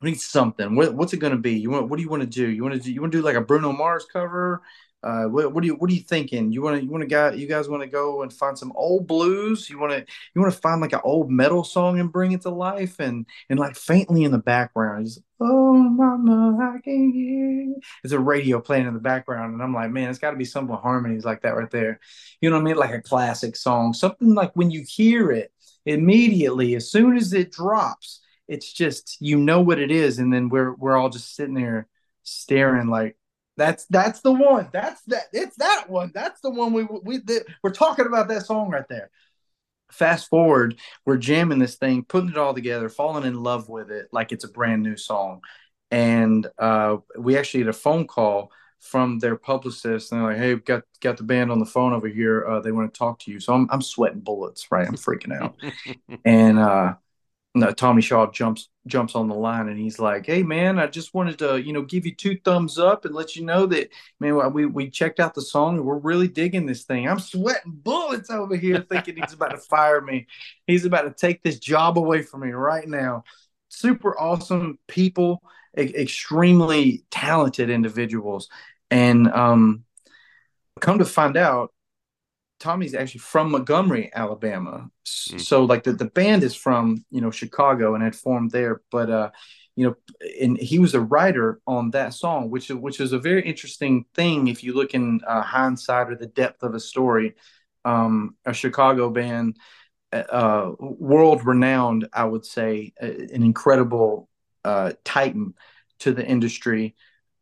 we 0.01 0.11
need 0.11 0.19
something. 0.19 0.75
What, 0.75 0.93
what's 0.93 1.13
it 1.13 1.17
going 1.17 1.33
to 1.33 1.39
be? 1.39 1.59
You 1.59 1.71
want? 1.71 1.89
What 1.89 1.97
do 1.97 2.03
you 2.03 2.09
want 2.09 2.21
to 2.21 2.27
do? 2.27 2.47
You 2.47 2.63
want 2.63 2.75
to 2.75 2.79
do? 2.79 2.91
You 2.91 3.01
want 3.01 3.11
to 3.11 3.17
do 3.17 3.23
like 3.23 3.35
a 3.35 3.41
Bruno 3.41 3.71
Mars 3.71 4.05
cover? 4.11 4.61
Uh, 5.01 5.23
what, 5.25 5.53
what 5.53 5.61
do 5.61 5.67
you 5.67 5.75
What 5.75 5.89
are 5.89 5.93
you 5.93 6.01
thinking? 6.01 6.51
You 6.51 6.61
want 6.61 6.77
to? 6.77 6.83
You 6.83 6.89
want 6.89 7.01
to 7.01 7.07
go? 7.07 7.31
You 7.31 7.47
guys 7.47 7.69
want 7.69 7.83
to 7.83 7.89
go 7.89 8.21
and 8.21 8.31
find 8.31 8.57
some 8.57 8.71
old 8.75 9.07
blues? 9.07 9.69
You 9.69 9.79
want 9.79 9.93
to? 9.93 10.05
You 10.33 10.41
want 10.41 10.53
to 10.53 10.59
find 10.59 10.81
like 10.81 10.93
an 10.93 11.01
old 11.03 11.29
metal 11.29 11.63
song 11.63 11.99
and 11.99 12.11
bring 12.11 12.31
it 12.31 12.41
to 12.41 12.49
life 12.49 12.99
and 12.99 13.25
and 13.49 13.59
like 13.59 13.75
faintly 13.75 14.23
in 14.23 14.31
the 14.31 14.37
background, 14.37 15.07
oh 15.39 15.73
mama, 15.73 16.57
I 16.75 16.81
can 16.81 17.11
hear. 17.11 17.75
There's 18.03 18.13
a 18.13 18.19
radio 18.19 18.59
playing 18.59 18.87
in 18.87 18.93
the 18.93 18.99
background, 18.99 19.53
and 19.53 19.63
I'm 19.63 19.73
like, 19.73 19.91
man, 19.91 20.09
it's 20.09 20.19
got 20.19 20.31
to 20.31 20.37
be 20.37 20.45
some 20.45 20.67
harmonies 20.67 21.25
like 21.25 21.41
that 21.41 21.55
right 21.55 21.71
there. 21.71 21.99
You 22.41 22.49
know 22.49 22.57
what 22.57 22.61
I 22.61 22.65
mean? 22.65 22.77
Like 22.77 22.93
a 22.93 23.01
classic 23.01 23.55
song, 23.55 23.93
something 23.93 24.33
like 24.33 24.53
when 24.55 24.71
you 24.71 24.83
hear 24.87 25.31
it 25.31 25.51
immediately, 25.85 26.75
as 26.75 26.91
soon 26.91 27.17
as 27.17 27.33
it 27.33 27.51
drops 27.51 28.19
it's 28.49 28.73
just 28.73 29.17
you 29.21 29.37
know 29.37 29.61
what 29.61 29.79
it 29.79 29.91
is 29.91 30.19
and 30.19 30.33
then 30.33 30.49
we're 30.49 30.73
we're 30.73 30.97
all 30.97 31.09
just 31.09 31.35
sitting 31.35 31.53
there 31.53 31.87
staring 32.23 32.89
like 32.89 33.15
that's 33.55 33.85
that's 33.85 34.21
the 34.21 34.31
one 34.31 34.69
that's 34.73 35.01
that 35.03 35.25
it's 35.33 35.57
that 35.57 35.85
one 35.87 36.11
that's 36.13 36.41
the 36.41 36.49
one 36.49 36.73
we 36.73 36.83
we 37.03 37.21
we're 37.61 37.71
talking 37.71 38.07
about 38.07 38.27
that 38.29 38.45
song 38.45 38.69
right 38.69 38.87
there. 38.89 39.11
Fast 39.91 40.29
forward 40.29 40.79
we're 41.05 41.17
jamming 41.17 41.59
this 41.59 41.75
thing 41.75 42.03
putting 42.03 42.29
it 42.29 42.37
all 42.37 42.53
together 42.53 42.89
falling 42.89 43.25
in 43.25 43.43
love 43.43 43.69
with 43.69 43.91
it 43.91 44.07
like 44.11 44.31
it's 44.31 44.45
a 44.45 44.49
brand 44.49 44.81
new 44.81 44.97
song. 44.97 45.41
And 45.91 46.47
uh 46.57 46.97
we 47.17 47.37
actually 47.37 47.61
had 47.61 47.69
a 47.69 47.73
phone 47.73 48.07
call 48.07 48.51
from 48.79 49.19
their 49.19 49.35
publicist 49.35 50.11
and 50.11 50.21
they're 50.21 50.29
like 50.29 50.37
hey 50.37 50.53
we've 50.53 50.65
got 50.65 50.83
got 51.01 51.17
the 51.17 51.23
band 51.23 51.51
on 51.51 51.59
the 51.59 51.65
phone 51.65 51.93
over 51.93 52.07
here. 52.07 52.47
Uh 52.47 52.61
they 52.61 52.71
want 52.71 52.91
to 52.93 52.97
talk 52.97 53.19
to 53.19 53.31
you. 53.31 53.39
So 53.39 53.53
i'm, 53.53 53.67
I'm 53.71 53.81
sweating 53.81 54.21
bullets 54.21 54.71
right? 54.71 54.87
I'm 54.87 54.95
freaking 54.95 55.35
out. 55.37 55.55
And 56.23 56.59
uh 56.59 56.93
no, 57.55 57.71
Tommy 57.71 58.01
Shaw 58.01 58.29
jumps 58.31 58.69
jumps 58.85 59.15
on 59.15 59.27
the 59.27 59.35
line 59.35 59.67
and 59.69 59.77
he's 59.77 59.99
like, 59.99 60.25
"Hey 60.25 60.43
man, 60.43 60.77
I 60.77 60.85
just 60.87 61.13
wanted 61.15 61.39
to 61.39 61.59
you 61.59 61.73
know 61.73 61.81
give 61.81 62.05
you 62.05 62.13
two 62.13 62.37
thumbs 62.45 62.77
up 62.77 63.05
and 63.05 63.15
let 63.15 63.35
you 63.35 63.43
know 63.43 63.65
that 63.67 63.89
man 64.19 64.53
we 64.53 64.65
we 64.67 64.89
checked 64.89 65.19
out 65.19 65.33
the 65.33 65.41
song 65.41 65.77
and 65.77 65.85
we're 65.85 65.97
really 65.97 66.27
digging 66.27 66.67
this 66.67 66.83
thing. 66.83 67.07
I'm 67.07 67.19
sweating 67.19 67.71
bullets 67.73 68.29
over 68.29 68.55
here 68.55 68.81
thinking 68.81 69.15
he's 69.15 69.33
about 69.33 69.51
to 69.51 69.57
fire 69.57 70.01
me. 70.01 70.27
He's 70.67 70.85
about 70.85 71.03
to 71.03 71.11
take 71.11 71.41
this 71.41 71.59
job 71.59 71.97
away 71.97 72.21
from 72.21 72.41
me 72.41 72.51
right 72.51 72.87
now. 72.87 73.23
Super 73.69 74.17
awesome 74.19 74.77
people, 74.87 75.41
e- 75.77 75.93
extremely 75.95 77.03
talented 77.09 77.71
individuals, 77.71 78.47
and 78.91 79.27
um, 79.27 79.85
come 80.79 80.99
to 80.99 81.05
find 81.05 81.35
out 81.35 81.73
Tommy's 82.59 82.93
actually 82.93 83.19
from 83.19 83.51
Montgomery, 83.51 84.11
Alabama. 84.13 84.89
Mm. 85.05 85.41
So 85.41 85.63
like 85.63 85.83
the, 85.83 85.93
the 85.93 86.05
band 86.05 86.43
is 86.43 86.55
from, 86.55 87.03
you 87.09 87.21
know, 87.21 87.31
Chicago 87.31 87.95
and 87.95 88.03
had 88.03 88.15
formed 88.15 88.51
there. 88.51 88.81
But 88.91 89.09
uh, 89.09 89.31
you 89.75 89.87
know, 89.87 89.95
and 90.41 90.57
he 90.57 90.77
was 90.77 90.93
a 90.93 90.99
writer 91.01 91.61
on 91.65 91.91
that 91.91 92.13
song, 92.13 92.49
which 92.49 92.69
which 92.69 92.99
is 92.99 93.13
a 93.13 93.19
very 93.19 93.41
interesting 93.41 94.05
thing 94.13 94.47
if 94.47 94.63
you 94.63 94.73
look 94.73 94.93
in 94.93 95.21
uh, 95.25 95.41
hindsight 95.41 96.09
or 96.09 96.15
the 96.15 96.27
depth 96.27 96.63
of 96.63 96.75
a 96.75 96.79
story. 96.79 97.35
Um, 97.85 98.35
a 98.45 98.53
Chicago 98.53 99.09
band, 99.09 99.55
uh, 100.11 100.71
world 100.79 101.45
renowned, 101.45 102.09
I 102.11 102.25
would 102.25 102.45
say, 102.45 102.93
uh, 103.01 103.05
an 103.05 103.41
incredible 103.41 104.27
uh, 104.65 104.91
titan 105.05 105.53
to 105.99 106.11
the 106.11 106.25
industry, 106.25 106.95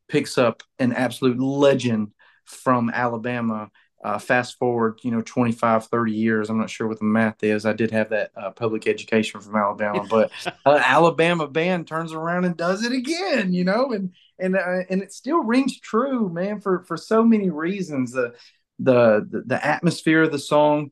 picks 0.07 0.37
up 0.37 0.61
an 0.77 0.93
absolute 0.93 1.39
legend 1.39 2.11
from 2.45 2.91
Alabama 2.91 3.71
uh, 4.03 4.19
fast 4.19 4.57
forward, 4.57 4.99
you 5.03 5.11
know, 5.11 5.21
25, 5.21 5.87
30 5.87 6.11
years. 6.11 6.49
I'm 6.49 6.59
not 6.59 6.69
sure 6.69 6.87
what 6.87 6.99
the 6.99 7.05
math 7.05 7.43
is. 7.43 7.65
I 7.65 7.73
did 7.73 7.91
have 7.91 8.09
that 8.09 8.31
uh, 8.35 8.51
public 8.51 8.87
education 8.87 9.41
from 9.41 9.55
Alabama, 9.55 10.05
but 10.09 10.31
uh, 10.65 10.81
Alabama 10.83 11.47
band 11.47 11.87
turns 11.87 12.13
around 12.13 12.45
and 12.45 12.55
does 12.55 12.83
it 12.83 12.91
again, 12.91 13.53
you 13.53 13.63
know, 13.63 13.91
and 13.91 14.13
and 14.39 14.55
uh, 14.55 14.83
and 14.89 15.01
it 15.01 15.13
still 15.13 15.43
rings 15.43 15.79
true, 15.79 16.29
man, 16.29 16.59
for 16.61 16.83
for 16.83 16.95
so 16.95 17.23
many 17.23 17.49
reasons. 17.49 18.11
The 18.11 18.35
the 18.79 19.27
the, 19.29 19.43
the 19.45 19.65
atmosphere 19.65 20.23
of 20.23 20.31
the 20.31 20.39
song, 20.39 20.91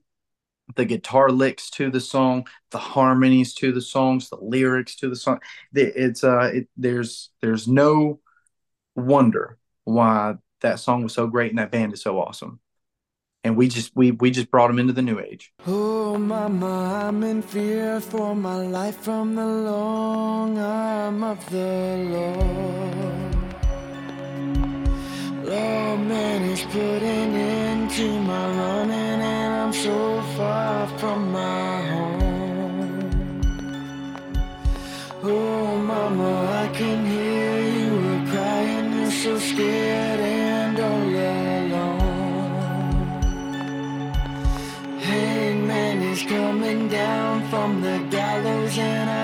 the 0.75 0.85
guitar 0.85 1.29
licks 1.29 1.69
to 1.71 1.91
the 1.91 2.01
song, 2.01 2.47
the 2.71 2.79
harmonies 2.79 3.53
to 3.55 3.71
the 3.71 3.81
songs, 3.81 4.29
the 4.29 4.37
lyrics 4.37 4.95
to 4.97 5.09
the 5.09 5.15
song. 5.15 5.39
It's 5.73 6.23
uh, 6.23 6.51
it, 6.53 6.69
there's 6.75 7.29
there's 7.41 7.67
no 7.67 8.19
wonder 8.95 9.59
why 9.83 10.35
that 10.61 10.79
song 10.79 11.03
was 11.03 11.13
so 11.13 11.27
great 11.27 11.51
and 11.51 11.59
that 11.59 11.71
band 11.71 11.93
is 11.93 12.01
so 12.01 12.19
awesome 12.19 12.59
and 13.45 13.55
we 13.55 13.67
just 13.67 13.91
we 13.95 14.09
we 14.09 14.31
just 14.31 14.49
brought 14.49 14.71
him 14.71 14.79
into 14.79 14.91
the 14.91 15.03
new 15.03 15.19
age. 15.19 15.53
Oh, 15.67 16.17
mama, 16.17 17.05
I'm 17.05 17.23
in 17.23 17.43
fear 17.43 18.01
for 18.01 18.35
my 18.35 18.55
life 18.55 18.97
from 18.97 19.35
the 19.35 19.45
long 19.45 20.57
arm 20.57 21.23
of 21.23 21.39
the 21.51 21.71
Lord. 22.15 23.35
Lord, 25.45 25.99
man 26.11 26.41
is 26.53 26.63
putting 26.63 27.31
into 27.35 28.19
my 28.31 28.45
running, 28.59 29.21
and 29.37 29.53
I'm 29.61 29.73
so 29.73 30.21
far 30.35 30.87
from 30.99 31.31
my 31.31 31.75
home. 31.91 33.41
Oh, 35.23 35.77
mama, 35.77 36.31
I 36.63 36.67
can 36.79 37.05
hear 37.05 37.59
you 37.79 38.31
crying, 38.31 38.87
you're 38.97 39.11
so 39.11 39.37
scared 39.37 40.04
and 48.77 49.09
I 49.09 49.14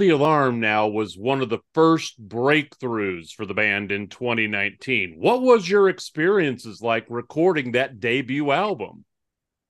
The 0.00 0.08
Alarm 0.08 0.60
now 0.60 0.88
was 0.88 1.18
one 1.18 1.42
of 1.42 1.50
the 1.50 1.58
first 1.74 2.26
breakthroughs 2.26 3.32
for 3.32 3.44
the 3.44 3.52
band 3.52 3.92
in 3.92 4.08
2019. 4.08 5.16
What 5.18 5.42
was 5.42 5.68
your 5.68 5.90
experiences 5.90 6.80
like 6.80 7.04
recording 7.10 7.72
that 7.72 8.00
debut 8.00 8.50
album? 8.50 9.04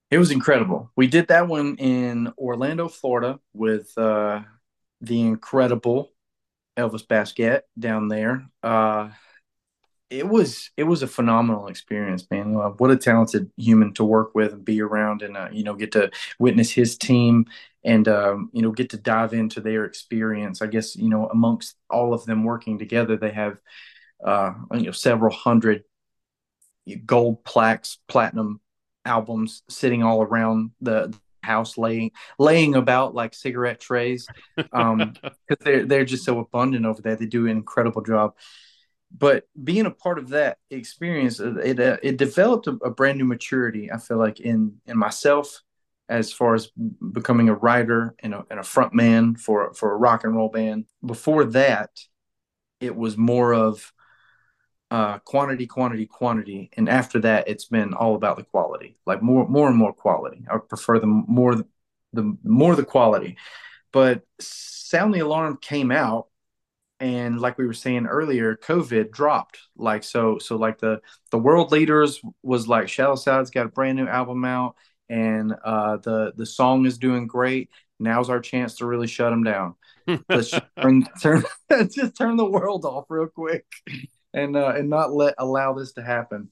It 0.08 0.18
was 0.18 0.30
incredible. 0.30 0.92
We 0.94 1.08
did 1.08 1.26
that 1.28 1.48
one 1.48 1.74
in 1.78 2.32
Orlando, 2.38 2.86
Florida, 2.86 3.40
with 3.52 3.92
uh, 3.98 4.42
the 5.00 5.20
incredible 5.20 6.12
Elvis 6.76 7.04
Baskette 7.04 7.62
down 7.76 8.06
there. 8.06 8.46
Uh, 8.62 9.08
it 10.10 10.28
was 10.28 10.70
it 10.76 10.84
was 10.84 11.02
a 11.02 11.06
phenomenal 11.06 11.68
experience, 11.68 12.26
man. 12.30 12.56
Uh, 12.56 12.70
what 12.70 12.90
a 12.90 12.96
talented 12.96 13.50
human 13.56 13.94
to 13.94 14.04
work 14.04 14.34
with 14.34 14.52
and 14.52 14.64
be 14.64 14.82
around, 14.82 15.22
and 15.22 15.36
uh, 15.36 15.48
you 15.52 15.62
know 15.62 15.74
get 15.74 15.92
to 15.92 16.10
witness 16.38 16.70
his 16.70 16.98
team 16.98 17.46
and 17.84 18.08
um, 18.08 18.50
you 18.52 18.60
know 18.60 18.72
get 18.72 18.90
to 18.90 18.96
dive 18.96 19.32
into 19.32 19.60
their 19.60 19.84
experience. 19.84 20.62
I 20.62 20.66
guess 20.66 20.96
you 20.96 21.08
know 21.08 21.28
amongst 21.28 21.76
all 21.88 22.12
of 22.12 22.24
them 22.26 22.44
working 22.44 22.78
together, 22.78 23.16
they 23.16 23.30
have 23.30 23.58
uh, 24.24 24.52
you 24.74 24.82
know 24.82 24.92
several 24.92 25.32
hundred 25.32 25.84
gold 27.06 27.44
plaques, 27.44 27.98
platinum 28.08 28.60
albums 29.04 29.62
sitting 29.68 30.02
all 30.02 30.22
around 30.22 30.70
the 30.80 31.16
house 31.42 31.78
laying 31.78 32.10
laying 32.38 32.74
about 32.74 33.14
like 33.14 33.32
cigarette 33.32 33.80
trays 33.80 34.26
um 34.74 34.98
because 35.48 35.64
they're 35.64 35.86
they're 35.86 36.04
just 36.04 36.22
so 36.22 36.38
abundant 36.38 36.84
over 36.84 37.00
there 37.00 37.16
they 37.16 37.24
do 37.24 37.46
an 37.46 37.52
incredible 37.52 38.02
job 38.02 38.34
but 39.16 39.44
being 39.62 39.86
a 39.86 39.90
part 39.90 40.18
of 40.18 40.28
that 40.28 40.58
experience 40.70 41.40
it 41.40 41.80
uh, 41.80 41.96
it 42.02 42.16
developed 42.16 42.66
a, 42.66 42.72
a 42.84 42.90
brand 42.90 43.18
new 43.18 43.24
maturity 43.24 43.90
i 43.92 43.98
feel 43.98 44.18
like 44.18 44.40
in 44.40 44.76
in 44.86 44.96
myself 44.96 45.62
as 46.08 46.32
far 46.32 46.54
as 46.54 46.70
becoming 47.12 47.48
a 47.48 47.54
writer 47.54 48.14
and 48.20 48.34
a, 48.34 48.44
and 48.50 48.58
a 48.58 48.64
front 48.64 48.92
man 48.94 49.34
for 49.36 49.72
for 49.74 49.92
a 49.92 49.96
rock 49.96 50.24
and 50.24 50.34
roll 50.36 50.48
band 50.48 50.84
before 51.04 51.44
that 51.44 51.90
it 52.80 52.96
was 52.96 53.16
more 53.16 53.52
of 53.52 53.92
uh, 54.90 55.18
quantity, 55.20 55.66
quantity, 55.66 56.06
quantity, 56.06 56.70
and 56.76 56.88
after 56.88 57.20
that, 57.20 57.46
it's 57.46 57.66
been 57.66 57.94
all 57.94 58.16
about 58.16 58.36
the 58.36 58.42
quality. 58.42 58.96
Like 59.06 59.22
more, 59.22 59.48
more 59.48 59.68
and 59.68 59.76
more 59.76 59.92
quality. 59.92 60.44
I 60.50 60.58
prefer 60.58 60.98
the 60.98 61.06
more, 61.06 61.64
the 62.12 62.36
more 62.42 62.74
the 62.74 62.84
quality. 62.84 63.36
But 63.92 64.22
sound 64.40 65.14
the 65.14 65.20
alarm 65.20 65.58
came 65.60 65.92
out, 65.92 66.26
and 67.00 67.40
like 67.40 67.56
we 67.56 67.66
were 67.66 67.72
saying 67.72 68.06
earlier, 68.06 68.56
COVID 68.56 69.10
dropped. 69.10 69.58
Like 69.76 70.04
so, 70.04 70.38
so 70.38 70.56
like 70.56 70.78
the 70.78 71.00
the 71.30 71.38
world 71.38 71.72
leaders 71.72 72.20
was 72.42 72.68
like 72.68 72.88
Shallow 72.88 73.16
Side's 73.16 73.50
got 73.50 73.66
a 73.66 73.70
brand 73.70 73.96
new 73.96 74.06
album 74.06 74.44
out, 74.44 74.76
and 75.08 75.54
uh, 75.64 75.96
the 75.96 76.32
the 76.36 76.46
song 76.46 76.86
is 76.86 76.98
doing 76.98 77.26
great. 77.26 77.70
Now's 77.98 78.30
our 78.30 78.40
chance 78.40 78.76
to 78.76 78.86
really 78.86 79.06
shut 79.06 79.30
them 79.30 79.44
down. 79.44 79.74
Let's 80.28 80.50
just 80.50 80.62
turn, 80.80 81.06
turn 81.22 81.44
just 81.90 82.16
turn 82.16 82.36
the 82.36 82.48
world 82.48 82.84
off 82.84 83.06
real 83.08 83.26
quick 83.26 83.64
and 84.34 84.56
uh, 84.56 84.74
and 84.76 84.90
not 84.90 85.12
let 85.12 85.34
allow 85.38 85.72
this 85.72 85.92
to 85.92 86.02
happen. 86.02 86.50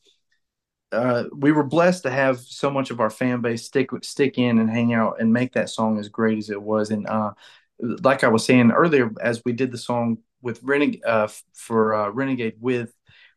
Uh, 0.91 1.25
we 1.37 1.53
were 1.53 1.65
blessed 1.65 2.05
to 2.05 2.11
have 2.11 2.39
so 2.39 2.71
much 2.71 2.91
of 2.91 3.01
our 3.01 3.11
fan 3.11 3.43
base 3.43 3.65
stick 3.67 3.91
stick 4.03 4.39
in 4.39 4.59
and 4.59 4.71
hang 4.71 4.95
out 4.95 5.21
and 5.21 5.33
make 5.33 5.53
that 5.53 5.69
song 5.69 5.99
as 5.99 6.09
great 6.09 6.39
as 6.39 6.49
it 6.49 6.63
was. 6.63 6.91
And 6.91 7.07
uh, 7.07 7.33
like 7.79 8.25
I 8.25 8.29
was 8.29 8.45
saying 8.45 8.71
earlier, 8.71 9.11
as 9.21 9.43
we 9.45 9.53
did 9.53 9.71
the 9.71 9.79
song 9.79 10.19
with 10.43 10.63
Renegade 10.63 11.05
uh, 11.05 11.29
for 11.55 11.95
uh, 11.95 12.11
Renegade 12.11 12.57
with 12.61 12.93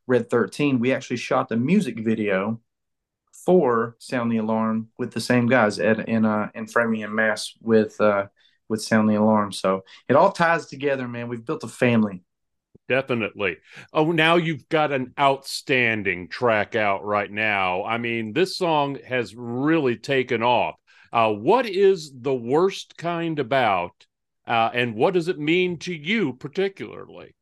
Red 0.07 0.29
Thirteen, 0.29 0.79
we 0.79 0.93
actually 0.93 1.17
shot 1.17 1.49
the 1.49 1.57
music 1.57 1.99
video 1.99 2.61
for 3.45 3.95
Sound 3.99 4.31
the 4.31 4.37
Alarm 4.37 4.89
with 4.97 5.11
the 5.11 5.21
same 5.21 5.47
guys 5.47 5.79
at 5.79 6.07
in 6.07 6.25
uh 6.25 6.49
in 6.53 6.67
Framingham, 6.67 7.15
Mass 7.15 7.53
with 7.61 7.99
uh 7.99 8.27
with 8.69 8.81
Sound 8.81 9.09
the 9.09 9.15
Alarm. 9.15 9.51
So 9.51 9.83
it 10.07 10.15
all 10.15 10.31
ties 10.31 10.67
together, 10.67 11.07
man. 11.07 11.27
We've 11.27 11.45
built 11.45 11.63
a 11.63 11.67
family. 11.67 12.23
Definitely. 12.87 13.57
Oh, 13.93 14.11
now 14.11 14.35
you've 14.35 14.67
got 14.67 14.91
an 14.91 15.13
outstanding 15.17 16.27
track 16.27 16.75
out 16.75 17.05
right 17.05 17.31
now. 17.31 17.85
I 17.85 17.97
mean, 17.97 18.33
this 18.33 18.57
song 18.57 18.97
has 19.07 19.33
really 19.33 19.95
taken 19.95 20.43
off. 20.43 20.75
Uh, 21.13 21.31
what 21.31 21.65
is 21.65 22.11
the 22.13 22.33
worst 22.33 22.97
kind 22.97 23.39
about, 23.39 23.93
uh, 24.47 24.69
and 24.73 24.95
what 24.95 25.13
does 25.13 25.27
it 25.27 25.39
mean 25.39 25.77
to 25.79 25.93
you 25.93 26.33
particularly? 26.33 27.35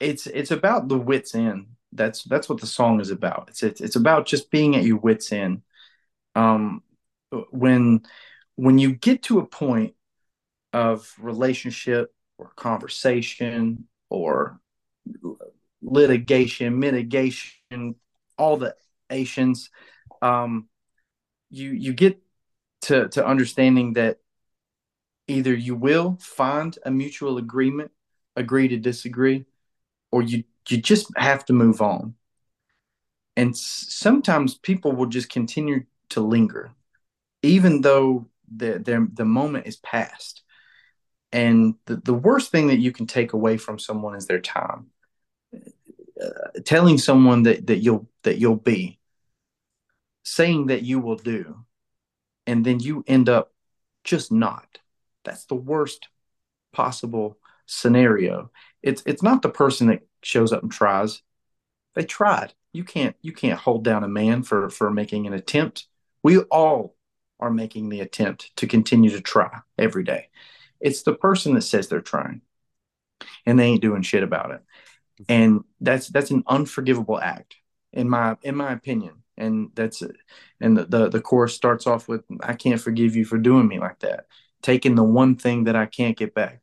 It's 0.00 0.26
it's 0.26 0.50
about 0.50 0.88
the 0.88 0.98
wits 0.98 1.34
end. 1.34 1.66
That's 1.92 2.22
that's 2.24 2.48
what 2.48 2.60
the 2.60 2.66
song 2.66 3.00
is 3.00 3.10
about. 3.10 3.46
It's 3.48 3.62
it's, 3.62 3.80
it's 3.80 3.96
about 3.96 4.26
just 4.26 4.50
being 4.50 4.76
at 4.76 4.84
your 4.84 4.98
wits 4.98 5.32
end. 5.32 5.62
Um, 6.34 6.82
when 7.50 8.02
when 8.56 8.78
you 8.78 8.94
get 8.94 9.22
to 9.24 9.38
a 9.38 9.46
point 9.46 9.94
of 10.72 11.12
relationship 11.18 12.12
or 12.36 12.52
conversation 12.56 13.88
or 14.10 14.60
litigation, 15.82 16.78
mitigation, 16.78 17.94
all 18.36 18.56
the 18.56 18.74
Asians, 19.10 19.70
um, 20.22 20.68
you 21.50 21.70
you 21.70 21.92
get 21.92 22.20
to 22.82 23.08
to 23.10 23.26
understanding 23.26 23.94
that 23.94 24.18
either 25.28 25.54
you 25.54 25.76
will 25.76 26.18
find 26.20 26.78
a 26.84 26.90
mutual 26.90 27.38
agreement, 27.38 27.92
agree 28.34 28.68
to 28.68 28.76
disagree, 28.76 29.44
or 30.10 30.22
you 30.22 30.44
you 30.68 30.78
just 30.78 31.06
have 31.16 31.44
to 31.46 31.52
move 31.52 31.80
on. 31.80 32.14
And 33.36 33.56
sometimes 33.56 34.58
people 34.58 34.92
will 34.92 35.06
just 35.06 35.30
continue 35.30 35.84
to 36.10 36.20
linger, 36.20 36.72
even 37.42 37.82
though 37.82 38.26
the 38.54 38.78
the, 38.78 39.08
the 39.12 39.24
moment 39.24 39.66
is 39.66 39.76
past. 39.76 40.42
And 41.30 41.74
the, 41.84 41.96
the 41.96 42.14
worst 42.14 42.50
thing 42.50 42.68
that 42.68 42.78
you 42.78 42.90
can 42.90 43.06
take 43.06 43.34
away 43.34 43.58
from 43.58 43.78
someone 43.78 44.16
is 44.16 44.26
their 44.26 44.40
time. 44.40 44.86
Uh, 46.20 46.60
telling 46.64 46.98
someone 46.98 47.44
that, 47.44 47.66
that 47.68 47.78
you'll 47.78 48.08
that 48.24 48.38
you'll 48.38 48.56
be, 48.56 48.98
saying 50.24 50.66
that 50.66 50.82
you 50.82 50.98
will 50.98 51.16
do, 51.16 51.64
and 52.46 52.64
then 52.64 52.80
you 52.80 53.04
end 53.06 53.28
up 53.28 53.52
just 54.02 54.32
not. 54.32 54.78
That's 55.24 55.44
the 55.46 55.54
worst 55.54 56.08
possible 56.72 57.38
scenario. 57.66 58.50
It's 58.82 59.02
it's 59.06 59.22
not 59.22 59.42
the 59.42 59.48
person 59.48 59.88
that 59.88 60.00
shows 60.22 60.52
up 60.52 60.62
and 60.62 60.72
tries. 60.72 61.22
They 61.94 62.04
tried. 62.04 62.54
You 62.72 62.84
can't 62.84 63.16
you 63.22 63.32
can't 63.32 63.58
hold 63.58 63.84
down 63.84 64.04
a 64.04 64.08
man 64.08 64.42
for 64.42 64.70
for 64.70 64.90
making 64.90 65.26
an 65.26 65.32
attempt. 65.32 65.86
We 66.22 66.38
all 66.38 66.96
are 67.40 67.50
making 67.50 67.88
the 67.88 68.00
attempt 68.00 68.56
to 68.56 68.66
continue 68.66 69.10
to 69.10 69.20
try 69.20 69.60
every 69.78 70.04
day. 70.04 70.28
It's 70.80 71.02
the 71.02 71.14
person 71.14 71.54
that 71.54 71.62
says 71.62 71.88
they're 71.88 72.00
trying 72.00 72.42
and 73.46 73.58
they 73.58 73.64
ain't 73.64 73.82
doing 73.82 74.02
shit 74.02 74.22
about 74.22 74.50
it. 74.50 74.62
Mm-hmm. 75.22 75.32
And 75.32 75.64
that's 75.80 76.08
that's 76.08 76.30
an 76.30 76.44
unforgivable 76.46 77.20
act 77.20 77.56
in 77.92 78.08
my 78.08 78.36
in 78.42 78.56
my 78.56 78.72
opinion. 78.72 79.22
And 79.36 79.70
that's 79.74 80.02
it. 80.02 80.16
And 80.60 80.76
the, 80.76 80.84
the 80.84 81.08
the 81.08 81.20
chorus 81.20 81.54
starts 81.54 81.86
off 81.86 82.08
with 82.08 82.24
I 82.40 82.54
can't 82.54 82.80
forgive 82.80 83.14
you 83.14 83.24
for 83.24 83.38
doing 83.38 83.68
me 83.68 83.78
like 83.78 84.00
that. 84.00 84.26
Taking 84.62 84.94
the 84.94 85.04
one 85.04 85.36
thing 85.36 85.64
that 85.64 85.76
I 85.76 85.86
can't 85.86 86.16
get 86.16 86.34
back. 86.34 86.60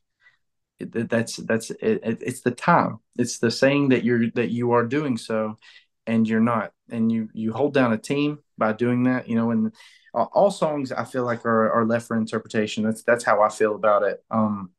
It, 0.79 1.09
that's 1.09 1.37
that's 1.37 1.71
it, 1.71 2.01
it's 2.03 2.41
the 2.41 2.51
time. 2.51 2.99
It's 3.17 3.39
the 3.39 3.51
saying 3.51 3.89
that 3.89 4.03
you're 4.03 4.29
that 4.31 4.49
you 4.49 4.71
are 4.71 4.85
doing 4.85 5.17
so 5.17 5.57
and 6.05 6.27
you're 6.27 6.41
not. 6.41 6.73
And 6.89 7.11
you 7.11 7.29
you 7.33 7.53
hold 7.53 7.73
down 7.73 7.93
a 7.93 7.97
team 7.97 8.39
by 8.57 8.73
doing 8.73 9.03
that, 9.03 9.27
you 9.27 9.35
know, 9.35 9.51
and 9.51 9.71
all 10.13 10.51
songs 10.51 10.91
I 10.91 11.03
feel 11.03 11.23
like 11.23 11.45
are, 11.45 11.71
are 11.71 11.85
left 11.85 12.07
for 12.07 12.17
interpretation. 12.17 12.83
That's 12.83 13.03
that's 13.03 13.23
how 13.23 13.41
I 13.41 13.49
feel 13.49 13.75
about 13.75 14.03
it. 14.03 14.23
Um, 14.29 14.71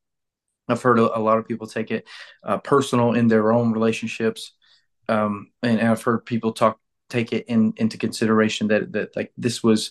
I've 0.68 0.82
heard 0.82 0.98
a, 0.98 1.16
a, 1.16 1.20
lot 1.20 1.38
of 1.38 1.46
people 1.46 1.66
take 1.66 1.90
it 1.90 2.06
uh, 2.42 2.58
personal 2.58 3.12
in 3.12 3.28
their 3.28 3.52
own 3.52 3.72
relationships, 3.72 4.52
um, 5.08 5.52
and, 5.62 5.78
and, 5.78 5.88
I've 5.88 6.02
heard 6.02 6.26
people 6.26 6.52
talk 6.52 6.80
take 7.08 7.32
it 7.32 7.46
in 7.46 7.74
into 7.76 7.98
consideration 7.98 8.68
that 8.68 8.92
that 8.92 9.14
like 9.14 9.32
this 9.36 9.62
was 9.62 9.90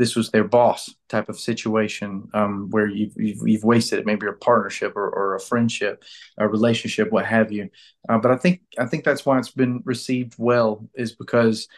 this 0.00 0.16
was 0.16 0.30
their 0.30 0.44
boss 0.44 0.94
type 1.10 1.28
of 1.28 1.38
situation 1.38 2.26
um, 2.32 2.70
where 2.70 2.88
you've, 2.88 3.12
you've, 3.16 3.46
you've 3.46 3.64
wasted 3.64 4.06
maybe 4.06 4.26
a 4.26 4.32
partnership 4.32 4.96
or, 4.96 5.10
or 5.10 5.34
a 5.34 5.40
friendship, 5.40 6.02
a 6.38 6.48
relationship, 6.48 7.12
what 7.12 7.26
have 7.26 7.52
you. 7.52 7.68
Uh, 8.08 8.16
but 8.16 8.30
I 8.30 8.36
think 8.36 8.62
I 8.78 8.86
think 8.86 9.04
that's 9.04 9.26
why 9.26 9.38
it's 9.38 9.50
been 9.50 9.82
received 9.84 10.36
well 10.38 10.88
is 10.94 11.14
because 11.14 11.68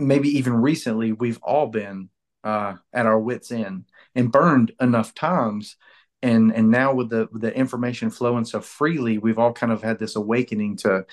maybe 0.00 0.28
even 0.38 0.54
recently, 0.54 1.12
we've 1.12 1.38
all 1.40 1.68
been 1.68 2.08
uh, 2.42 2.74
at 2.92 3.06
our 3.06 3.20
wits' 3.20 3.52
end 3.52 3.84
and 4.16 4.32
burned 4.32 4.72
enough 4.80 5.14
times. 5.14 5.76
And 6.20 6.52
and 6.52 6.68
now 6.68 6.94
with 6.94 7.10
the 7.10 7.28
with 7.30 7.42
the 7.42 7.56
information 7.56 8.10
flowing 8.10 8.44
so 8.44 8.60
freely, 8.60 9.18
we've 9.18 9.38
all 9.38 9.52
kind 9.52 9.70
of 9.70 9.84
had 9.84 10.00
this 10.00 10.16
awakening 10.16 10.78
to 10.78 11.06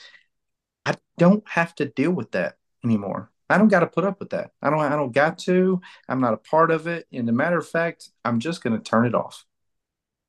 I 0.84 0.96
don't 1.20 1.48
have 1.48 1.76
to 1.76 1.86
deal 1.86 2.12
with 2.12 2.32
that 2.32 2.56
anymore. 2.84 3.32
I 3.50 3.58
don't 3.58 3.68
got 3.68 3.82
to 3.82 3.88
put 3.88 4.06
up 4.06 4.20
with 4.20 4.32
that. 4.32 4.52
I 4.62 4.70
don't 4.70 4.80
I 4.80 4.90
don't 4.90 5.12
got 5.12 5.38
to. 5.40 5.82
I'm 6.08 6.22
not 6.22 6.34
a 6.34 6.38
part 6.38 6.72
of 6.72 6.88
it. 6.88 7.08
And 7.12 7.30
a 7.30 7.34
matter 7.34 7.58
of 7.58 7.68
fact, 7.68 8.10
I'm 8.24 8.40
just 8.40 8.64
going 8.64 8.78
to 8.78 8.84
turn 8.84 9.06
it 9.06 9.16
off. 9.16 9.46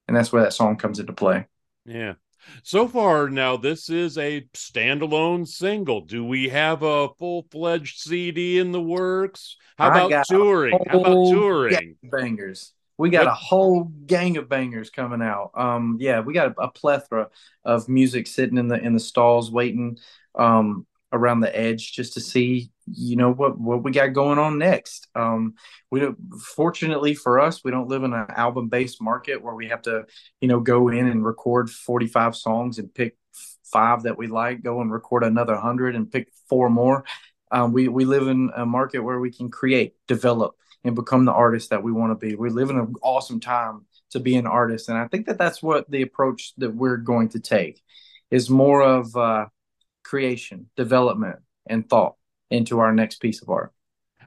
And 0.06 0.16
that's 0.16 0.32
where 0.32 0.42
that 0.42 0.52
song 0.52 0.76
comes 0.76 0.98
into 0.98 1.12
play. 1.12 1.46
Yeah. 1.84 2.14
So 2.62 2.86
far, 2.86 3.28
now 3.28 3.56
this 3.56 3.90
is 3.90 4.18
a 4.18 4.42
standalone 4.54 5.48
single. 5.48 6.02
Do 6.02 6.24
we 6.24 6.48
have 6.50 6.82
a 6.82 7.08
full 7.18 7.46
fledged 7.50 7.98
CD 7.98 8.58
in 8.58 8.70
the 8.70 8.80
works? 8.80 9.56
How 9.78 9.88
about 9.88 10.26
touring? 10.26 10.78
How 10.88 11.00
about 11.00 11.30
touring? 11.30 11.96
Bangers. 12.04 12.72
We 12.98 13.10
got 13.10 13.26
what? 13.26 13.32
a 13.32 13.34
whole 13.34 13.84
gang 13.84 14.36
of 14.36 14.48
bangers 14.48 14.90
coming 14.90 15.22
out. 15.22 15.50
Um, 15.54 15.98
yeah, 16.00 16.20
we 16.20 16.32
got 16.32 16.54
a, 16.56 16.62
a, 16.62 16.70
plethora 16.70 17.28
of 17.62 17.88
music 17.88 18.26
sitting 18.26 18.56
in 18.56 18.68
the 18.68 18.78
in 18.78 18.94
the 18.94 19.00
stalls 19.00 19.50
waiting. 19.50 19.98
Um, 20.34 20.86
around 21.12 21.40
the 21.40 21.56
edge 21.56 21.92
just 21.92 22.14
to 22.14 22.20
see 22.20 22.70
you 22.86 23.16
know 23.16 23.32
what 23.32 23.58
what 23.58 23.82
we 23.82 23.90
got 23.90 24.12
going 24.12 24.38
on 24.38 24.58
next. 24.58 25.08
Um 25.14 25.54
we 25.90 26.00
don't 26.00 26.18
fortunately 26.40 27.14
for 27.14 27.40
us 27.40 27.64
we 27.64 27.70
don't 27.70 27.88
live 27.88 28.04
in 28.04 28.12
an 28.12 28.26
album 28.30 28.68
based 28.68 29.02
market 29.02 29.42
where 29.42 29.54
we 29.54 29.68
have 29.68 29.82
to 29.82 30.06
you 30.40 30.48
know 30.48 30.60
go 30.60 30.88
in 30.88 31.06
and 31.06 31.24
record 31.24 31.70
45 31.70 32.36
songs 32.36 32.78
and 32.78 32.92
pick 32.92 33.16
five 33.64 34.04
that 34.04 34.16
we 34.16 34.26
like 34.26 34.62
go 34.62 34.80
and 34.80 34.92
record 34.92 35.24
another 35.24 35.54
100 35.54 35.96
and 35.96 36.10
pick 36.10 36.28
four 36.48 36.70
more. 36.70 37.04
Um, 37.50 37.72
we 37.72 37.88
we 37.88 38.04
live 38.04 38.28
in 38.28 38.50
a 38.56 38.66
market 38.66 39.00
where 39.00 39.20
we 39.20 39.30
can 39.30 39.50
create 39.50 39.94
develop 40.06 40.54
and 40.84 40.94
become 40.94 41.24
the 41.24 41.32
artist 41.32 41.70
that 41.70 41.82
we 41.82 41.92
want 41.92 42.12
to 42.12 42.26
be. 42.26 42.36
We 42.36 42.50
live 42.50 42.70
in 42.70 42.78
an 42.78 42.94
awesome 43.02 43.40
time 43.40 43.86
to 44.10 44.20
be 44.20 44.36
an 44.36 44.46
artist 44.46 44.88
and 44.88 44.96
i 44.96 45.08
think 45.08 45.26
that 45.26 45.36
that's 45.36 45.60
what 45.60 45.90
the 45.90 46.00
approach 46.00 46.54
that 46.58 46.72
we're 46.72 46.96
going 46.96 47.28
to 47.28 47.40
take 47.40 47.82
is 48.30 48.48
more 48.48 48.80
of 48.80 49.14
uh 49.16 49.46
creation, 50.06 50.70
development, 50.76 51.40
and 51.66 51.88
thought 51.88 52.14
into 52.50 52.78
our 52.78 52.92
next 52.92 53.16
piece 53.16 53.42
of 53.42 53.48
art. 53.48 53.72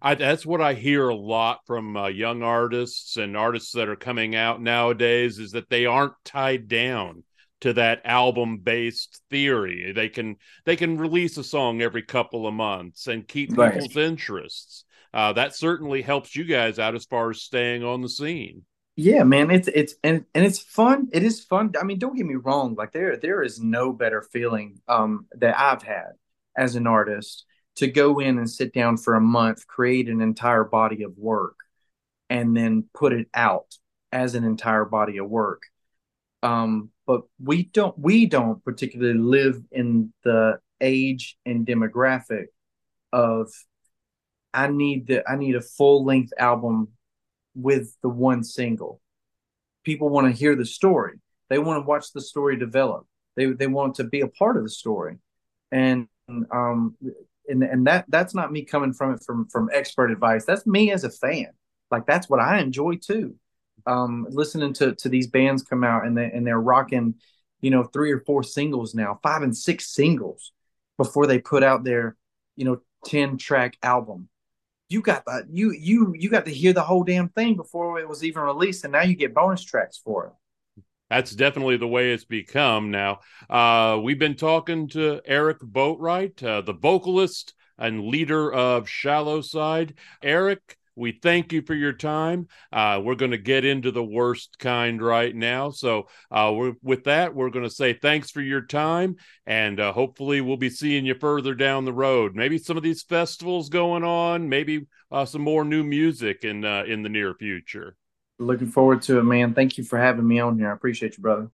I, 0.01 0.15
that's 0.15 0.45
what 0.45 0.61
I 0.61 0.73
hear 0.73 1.09
a 1.09 1.15
lot 1.15 1.59
from 1.65 1.97
uh, 1.97 2.07
young 2.07 2.41
artists 2.41 3.17
and 3.17 3.35
artists 3.35 3.73
that 3.73 3.89
are 3.89 3.97
coming 3.97 4.35
out 4.35 4.61
nowadays 4.61 5.39
is 5.39 5.51
that 5.51 5.69
they 5.69 5.85
aren't 5.85 6.13
tied 6.23 6.67
down 6.67 7.23
to 7.61 7.73
that 7.73 8.01
album 8.05 8.59
based 8.59 9.21
theory. 9.29 9.91
They 9.93 10.07
can 10.09 10.37
they 10.65 10.75
can 10.75 10.97
release 10.97 11.37
a 11.37 11.43
song 11.43 11.81
every 11.81 12.03
couple 12.03 12.47
of 12.47 12.53
months 12.53 13.07
and 13.07 13.27
keep 13.27 13.57
right. 13.57 13.73
people's 13.73 13.97
interests. 13.97 14.85
Uh, 15.13 15.33
that 15.33 15.55
certainly 15.55 16.01
helps 16.01 16.35
you 16.35 16.45
guys 16.45 16.79
out 16.79 16.95
as 16.95 17.05
far 17.05 17.31
as 17.31 17.41
staying 17.41 17.83
on 17.83 18.01
the 18.01 18.09
scene. 18.09 18.63
Yeah, 18.95 19.23
man, 19.23 19.49
it's 19.51 19.67
it's 19.67 19.95
and 20.03 20.25
and 20.33 20.45
it's 20.45 20.59
fun. 20.59 21.07
It 21.11 21.23
is 21.23 21.43
fun. 21.43 21.73
I 21.79 21.83
mean, 21.83 21.99
don't 21.99 22.15
get 22.15 22.25
me 22.25 22.35
wrong. 22.35 22.75
Like 22.75 22.91
there 22.91 23.17
there 23.17 23.41
is 23.43 23.59
no 23.59 23.91
better 23.91 24.21
feeling 24.21 24.79
um 24.87 25.25
that 25.33 25.59
I've 25.59 25.83
had 25.83 26.11
as 26.55 26.75
an 26.75 26.87
artist 26.87 27.45
to 27.79 27.87
go 27.87 28.19
in 28.19 28.37
and 28.37 28.49
sit 28.49 28.73
down 28.73 28.97
for 28.97 29.15
a 29.15 29.21
month, 29.21 29.65
create 29.65 30.09
an 30.09 30.19
entire 30.19 30.65
body 30.65 31.03
of 31.03 31.17
work, 31.17 31.55
and 32.29 32.55
then 32.55 32.83
put 32.93 33.13
it 33.13 33.27
out 33.33 33.73
as 34.11 34.35
an 34.35 34.43
entire 34.43 34.83
body 34.83 35.17
of 35.17 35.29
work. 35.29 35.63
Um, 36.43 36.89
but 37.07 37.21
we 37.41 37.63
don't 37.63 37.97
we 37.97 38.25
don't 38.25 38.63
particularly 38.65 39.17
live 39.17 39.61
in 39.71 40.13
the 40.25 40.59
age 40.81 41.37
and 41.45 41.65
demographic 41.65 42.47
of 43.13 43.49
I 44.53 44.67
need 44.67 45.07
the 45.07 45.23
I 45.29 45.37
need 45.37 45.55
a 45.55 45.61
full 45.61 46.03
length 46.03 46.33
album 46.37 46.89
with 47.55 47.95
the 48.03 48.09
one 48.09 48.43
single. 48.43 48.99
People 49.85 50.09
want 50.09 50.27
to 50.27 50.37
hear 50.37 50.55
the 50.55 50.65
story. 50.65 51.13
They 51.49 51.59
want 51.59 51.81
to 51.81 51.87
watch 51.87 52.11
the 52.11 52.21
story 52.21 52.57
develop. 52.57 53.07
They 53.37 53.45
they 53.45 53.67
want 53.67 53.95
to 53.95 54.03
be 54.03 54.19
a 54.19 54.27
part 54.27 54.57
of 54.57 54.63
the 54.63 54.69
story, 54.69 55.15
and 55.71 56.09
um 56.51 56.97
and 57.49 57.63
and 57.63 57.87
that 57.87 58.05
that's 58.09 58.35
not 58.35 58.51
me 58.51 58.63
coming 58.65 58.93
from 58.93 59.13
it 59.15 59.23
from 59.25 59.47
from 59.47 59.69
expert 59.73 60.11
advice. 60.11 60.45
That's 60.45 60.65
me 60.67 60.91
as 60.91 61.03
a 61.03 61.09
fan. 61.09 61.47
Like 61.91 62.05
that's 62.05 62.29
what 62.29 62.39
I 62.39 62.59
enjoy 62.59 62.95
too. 62.97 63.35
um, 63.85 64.27
listening 64.29 64.73
to 64.73 64.95
to 64.95 65.09
these 65.09 65.27
bands 65.27 65.63
come 65.63 65.83
out 65.83 66.05
and 66.05 66.17
they 66.17 66.25
and 66.31 66.45
they're 66.45 66.59
rocking, 66.59 67.15
you 67.61 67.71
know, 67.71 67.83
three 67.83 68.11
or 68.11 68.19
four 68.21 68.43
singles 68.43 68.93
now, 68.95 69.19
five 69.23 69.41
and 69.41 69.55
six 69.55 69.87
singles 69.93 70.51
before 70.97 71.27
they 71.27 71.39
put 71.39 71.63
out 71.63 71.83
their, 71.83 72.15
you 72.55 72.65
know, 72.65 72.81
ten 73.05 73.37
track 73.37 73.77
album. 73.83 74.29
You 74.89 75.01
got 75.01 75.25
the 75.25 75.45
you 75.51 75.71
you 75.73 76.15
you 76.17 76.29
got 76.29 76.45
to 76.45 76.53
hear 76.53 76.73
the 76.73 76.83
whole 76.83 77.03
damn 77.03 77.29
thing 77.29 77.55
before 77.55 77.99
it 77.99 78.09
was 78.09 78.23
even 78.23 78.43
released, 78.43 78.83
and 78.83 78.93
now 78.93 79.03
you 79.03 79.15
get 79.15 79.33
bonus 79.33 79.63
tracks 79.63 79.97
for 80.03 80.27
it. 80.27 80.33
That's 81.09 81.31
definitely 81.31 81.77
the 81.77 81.87
way 81.87 82.11
it's 82.11 82.25
become 82.25 82.91
now. 82.91 83.21
Uh, 83.49 83.99
we've 84.01 84.19
been 84.19 84.35
talking 84.35 84.87
to 84.89 85.21
Eric 85.25 85.59
Boatright, 85.59 86.43
uh, 86.43 86.61
the 86.61 86.73
vocalist 86.73 87.55
and 87.79 88.05
leader 88.05 88.51
of 88.51 88.87
Shallow 88.87 89.41
Side. 89.41 89.95
Eric, 90.21 90.77
we 90.95 91.13
thank 91.13 91.51
you 91.51 91.63
for 91.63 91.73
your 91.73 91.93
time. 91.93 92.47
Uh, 92.71 93.01
we're 93.03 93.15
going 93.15 93.31
to 93.31 93.39
get 93.39 93.65
into 93.65 93.89
the 93.89 94.03
worst 94.03 94.59
kind 94.59 95.01
right 95.01 95.35
now. 95.35 95.71
So, 95.71 96.09
uh, 96.29 96.53
with 96.83 97.05
that, 97.05 97.33
we're 97.33 97.49
going 97.49 97.65
to 97.65 97.73
say 97.73 97.93
thanks 97.93 98.29
for 98.29 98.41
your 98.41 98.65
time, 98.65 99.15
and 99.47 99.79
uh, 99.79 99.93
hopefully, 99.93 100.41
we'll 100.41 100.57
be 100.57 100.69
seeing 100.69 101.05
you 101.05 101.15
further 101.15 101.55
down 101.55 101.85
the 101.85 101.93
road. 101.93 102.35
Maybe 102.35 102.57
some 102.59 102.77
of 102.77 102.83
these 102.83 103.01
festivals 103.01 103.69
going 103.69 104.03
on, 104.03 104.49
maybe 104.49 104.87
uh, 105.11 105.25
some 105.25 105.41
more 105.41 105.63
new 105.63 105.83
music 105.83 106.43
in 106.43 106.65
in 106.65 107.01
the 107.01 107.09
near 107.09 107.33
future. 107.33 107.95
Looking 108.41 108.67
forward 108.67 109.01
to 109.03 109.19
it, 109.19 109.23
man. 109.23 109.53
Thank 109.53 109.77
you 109.77 109.83
for 109.83 109.99
having 109.99 110.25
me 110.25 110.39
on 110.39 110.57
here. 110.57 110.69
I 110.69 110.73
appreciate 110.73 111.17
you, 111.17 111.21
brother. 111.21 111.49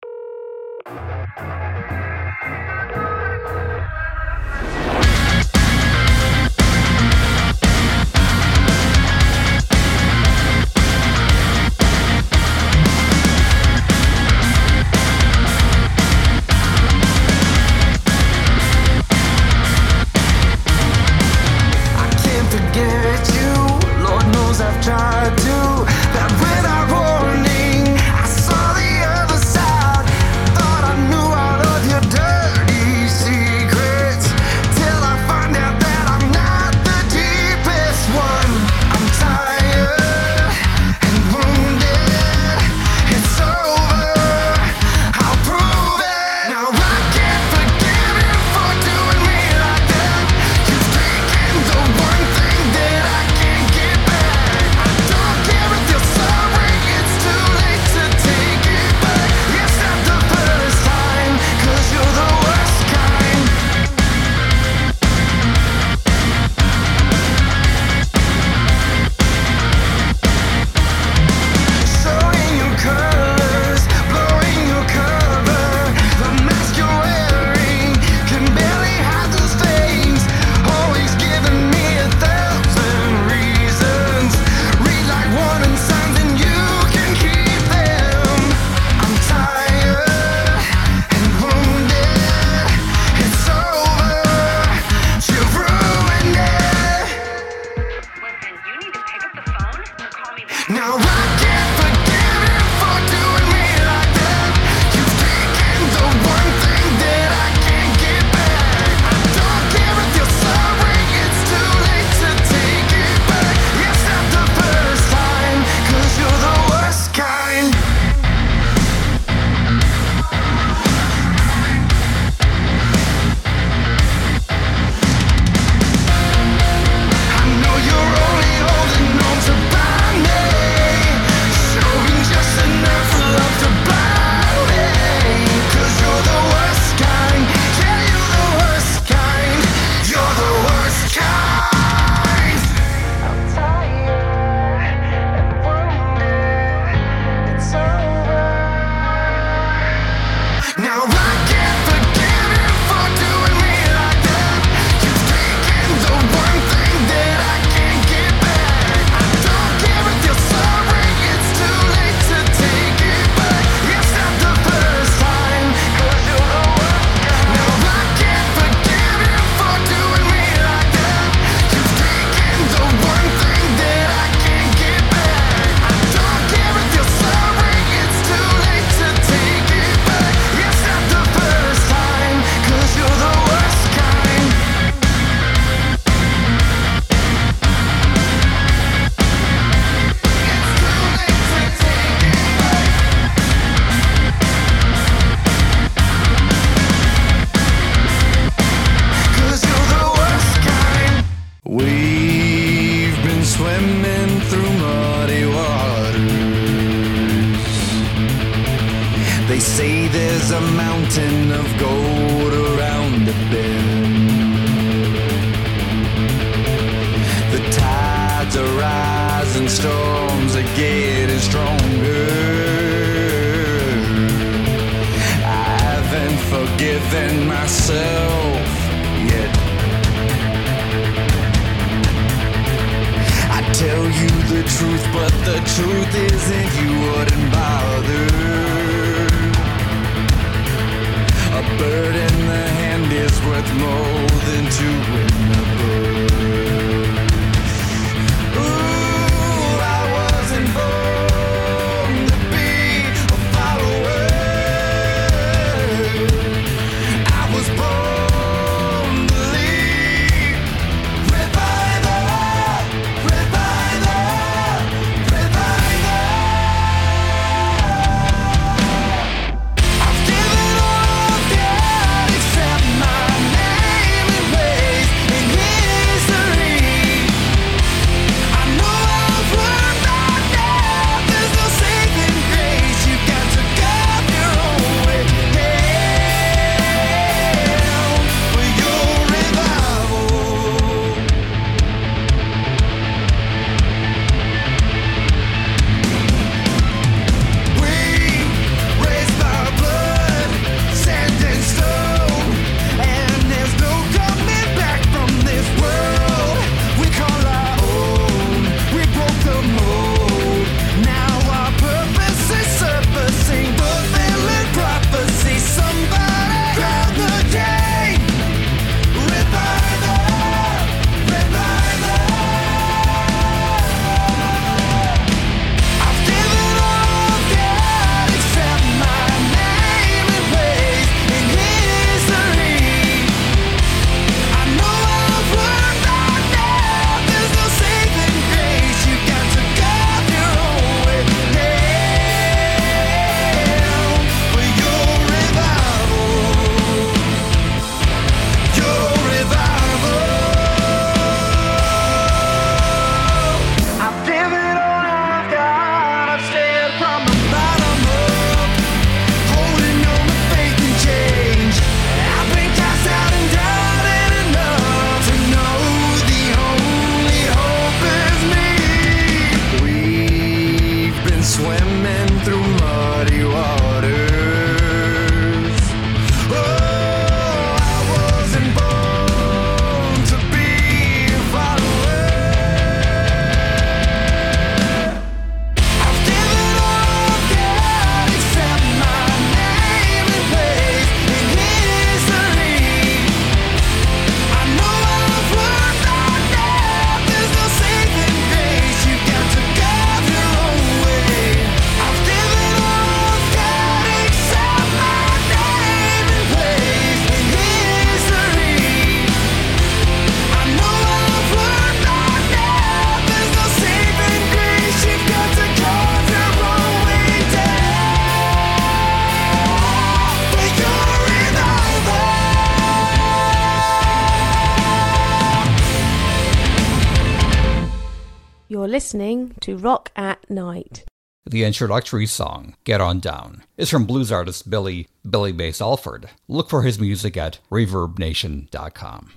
to 429.61 429.77
Rock 429.77 430.11
at 430.17 430.49
Night. 430.51 431.05
The 431.47 431.65
introductory 431.65 432.27
song, 432.27 432.77
Get 432.85 433.01
On 433.01 433.19
Down, 433.19 433.65
is 433.77 433.91
from 433.91 434.05
blues 434.07 434.31
artist 434.31 434.71
Billy, 434.71 435.09
Billy 435.29 435.53
Bass 435.53 435.81
Alford. 435.81 436.31
Look 436.49 436.69
for 436.71 436.83
his 436.83 437.01
music 437.01 437.37
at 437.37 437.59
ReverbNation.com. 437.71 439.29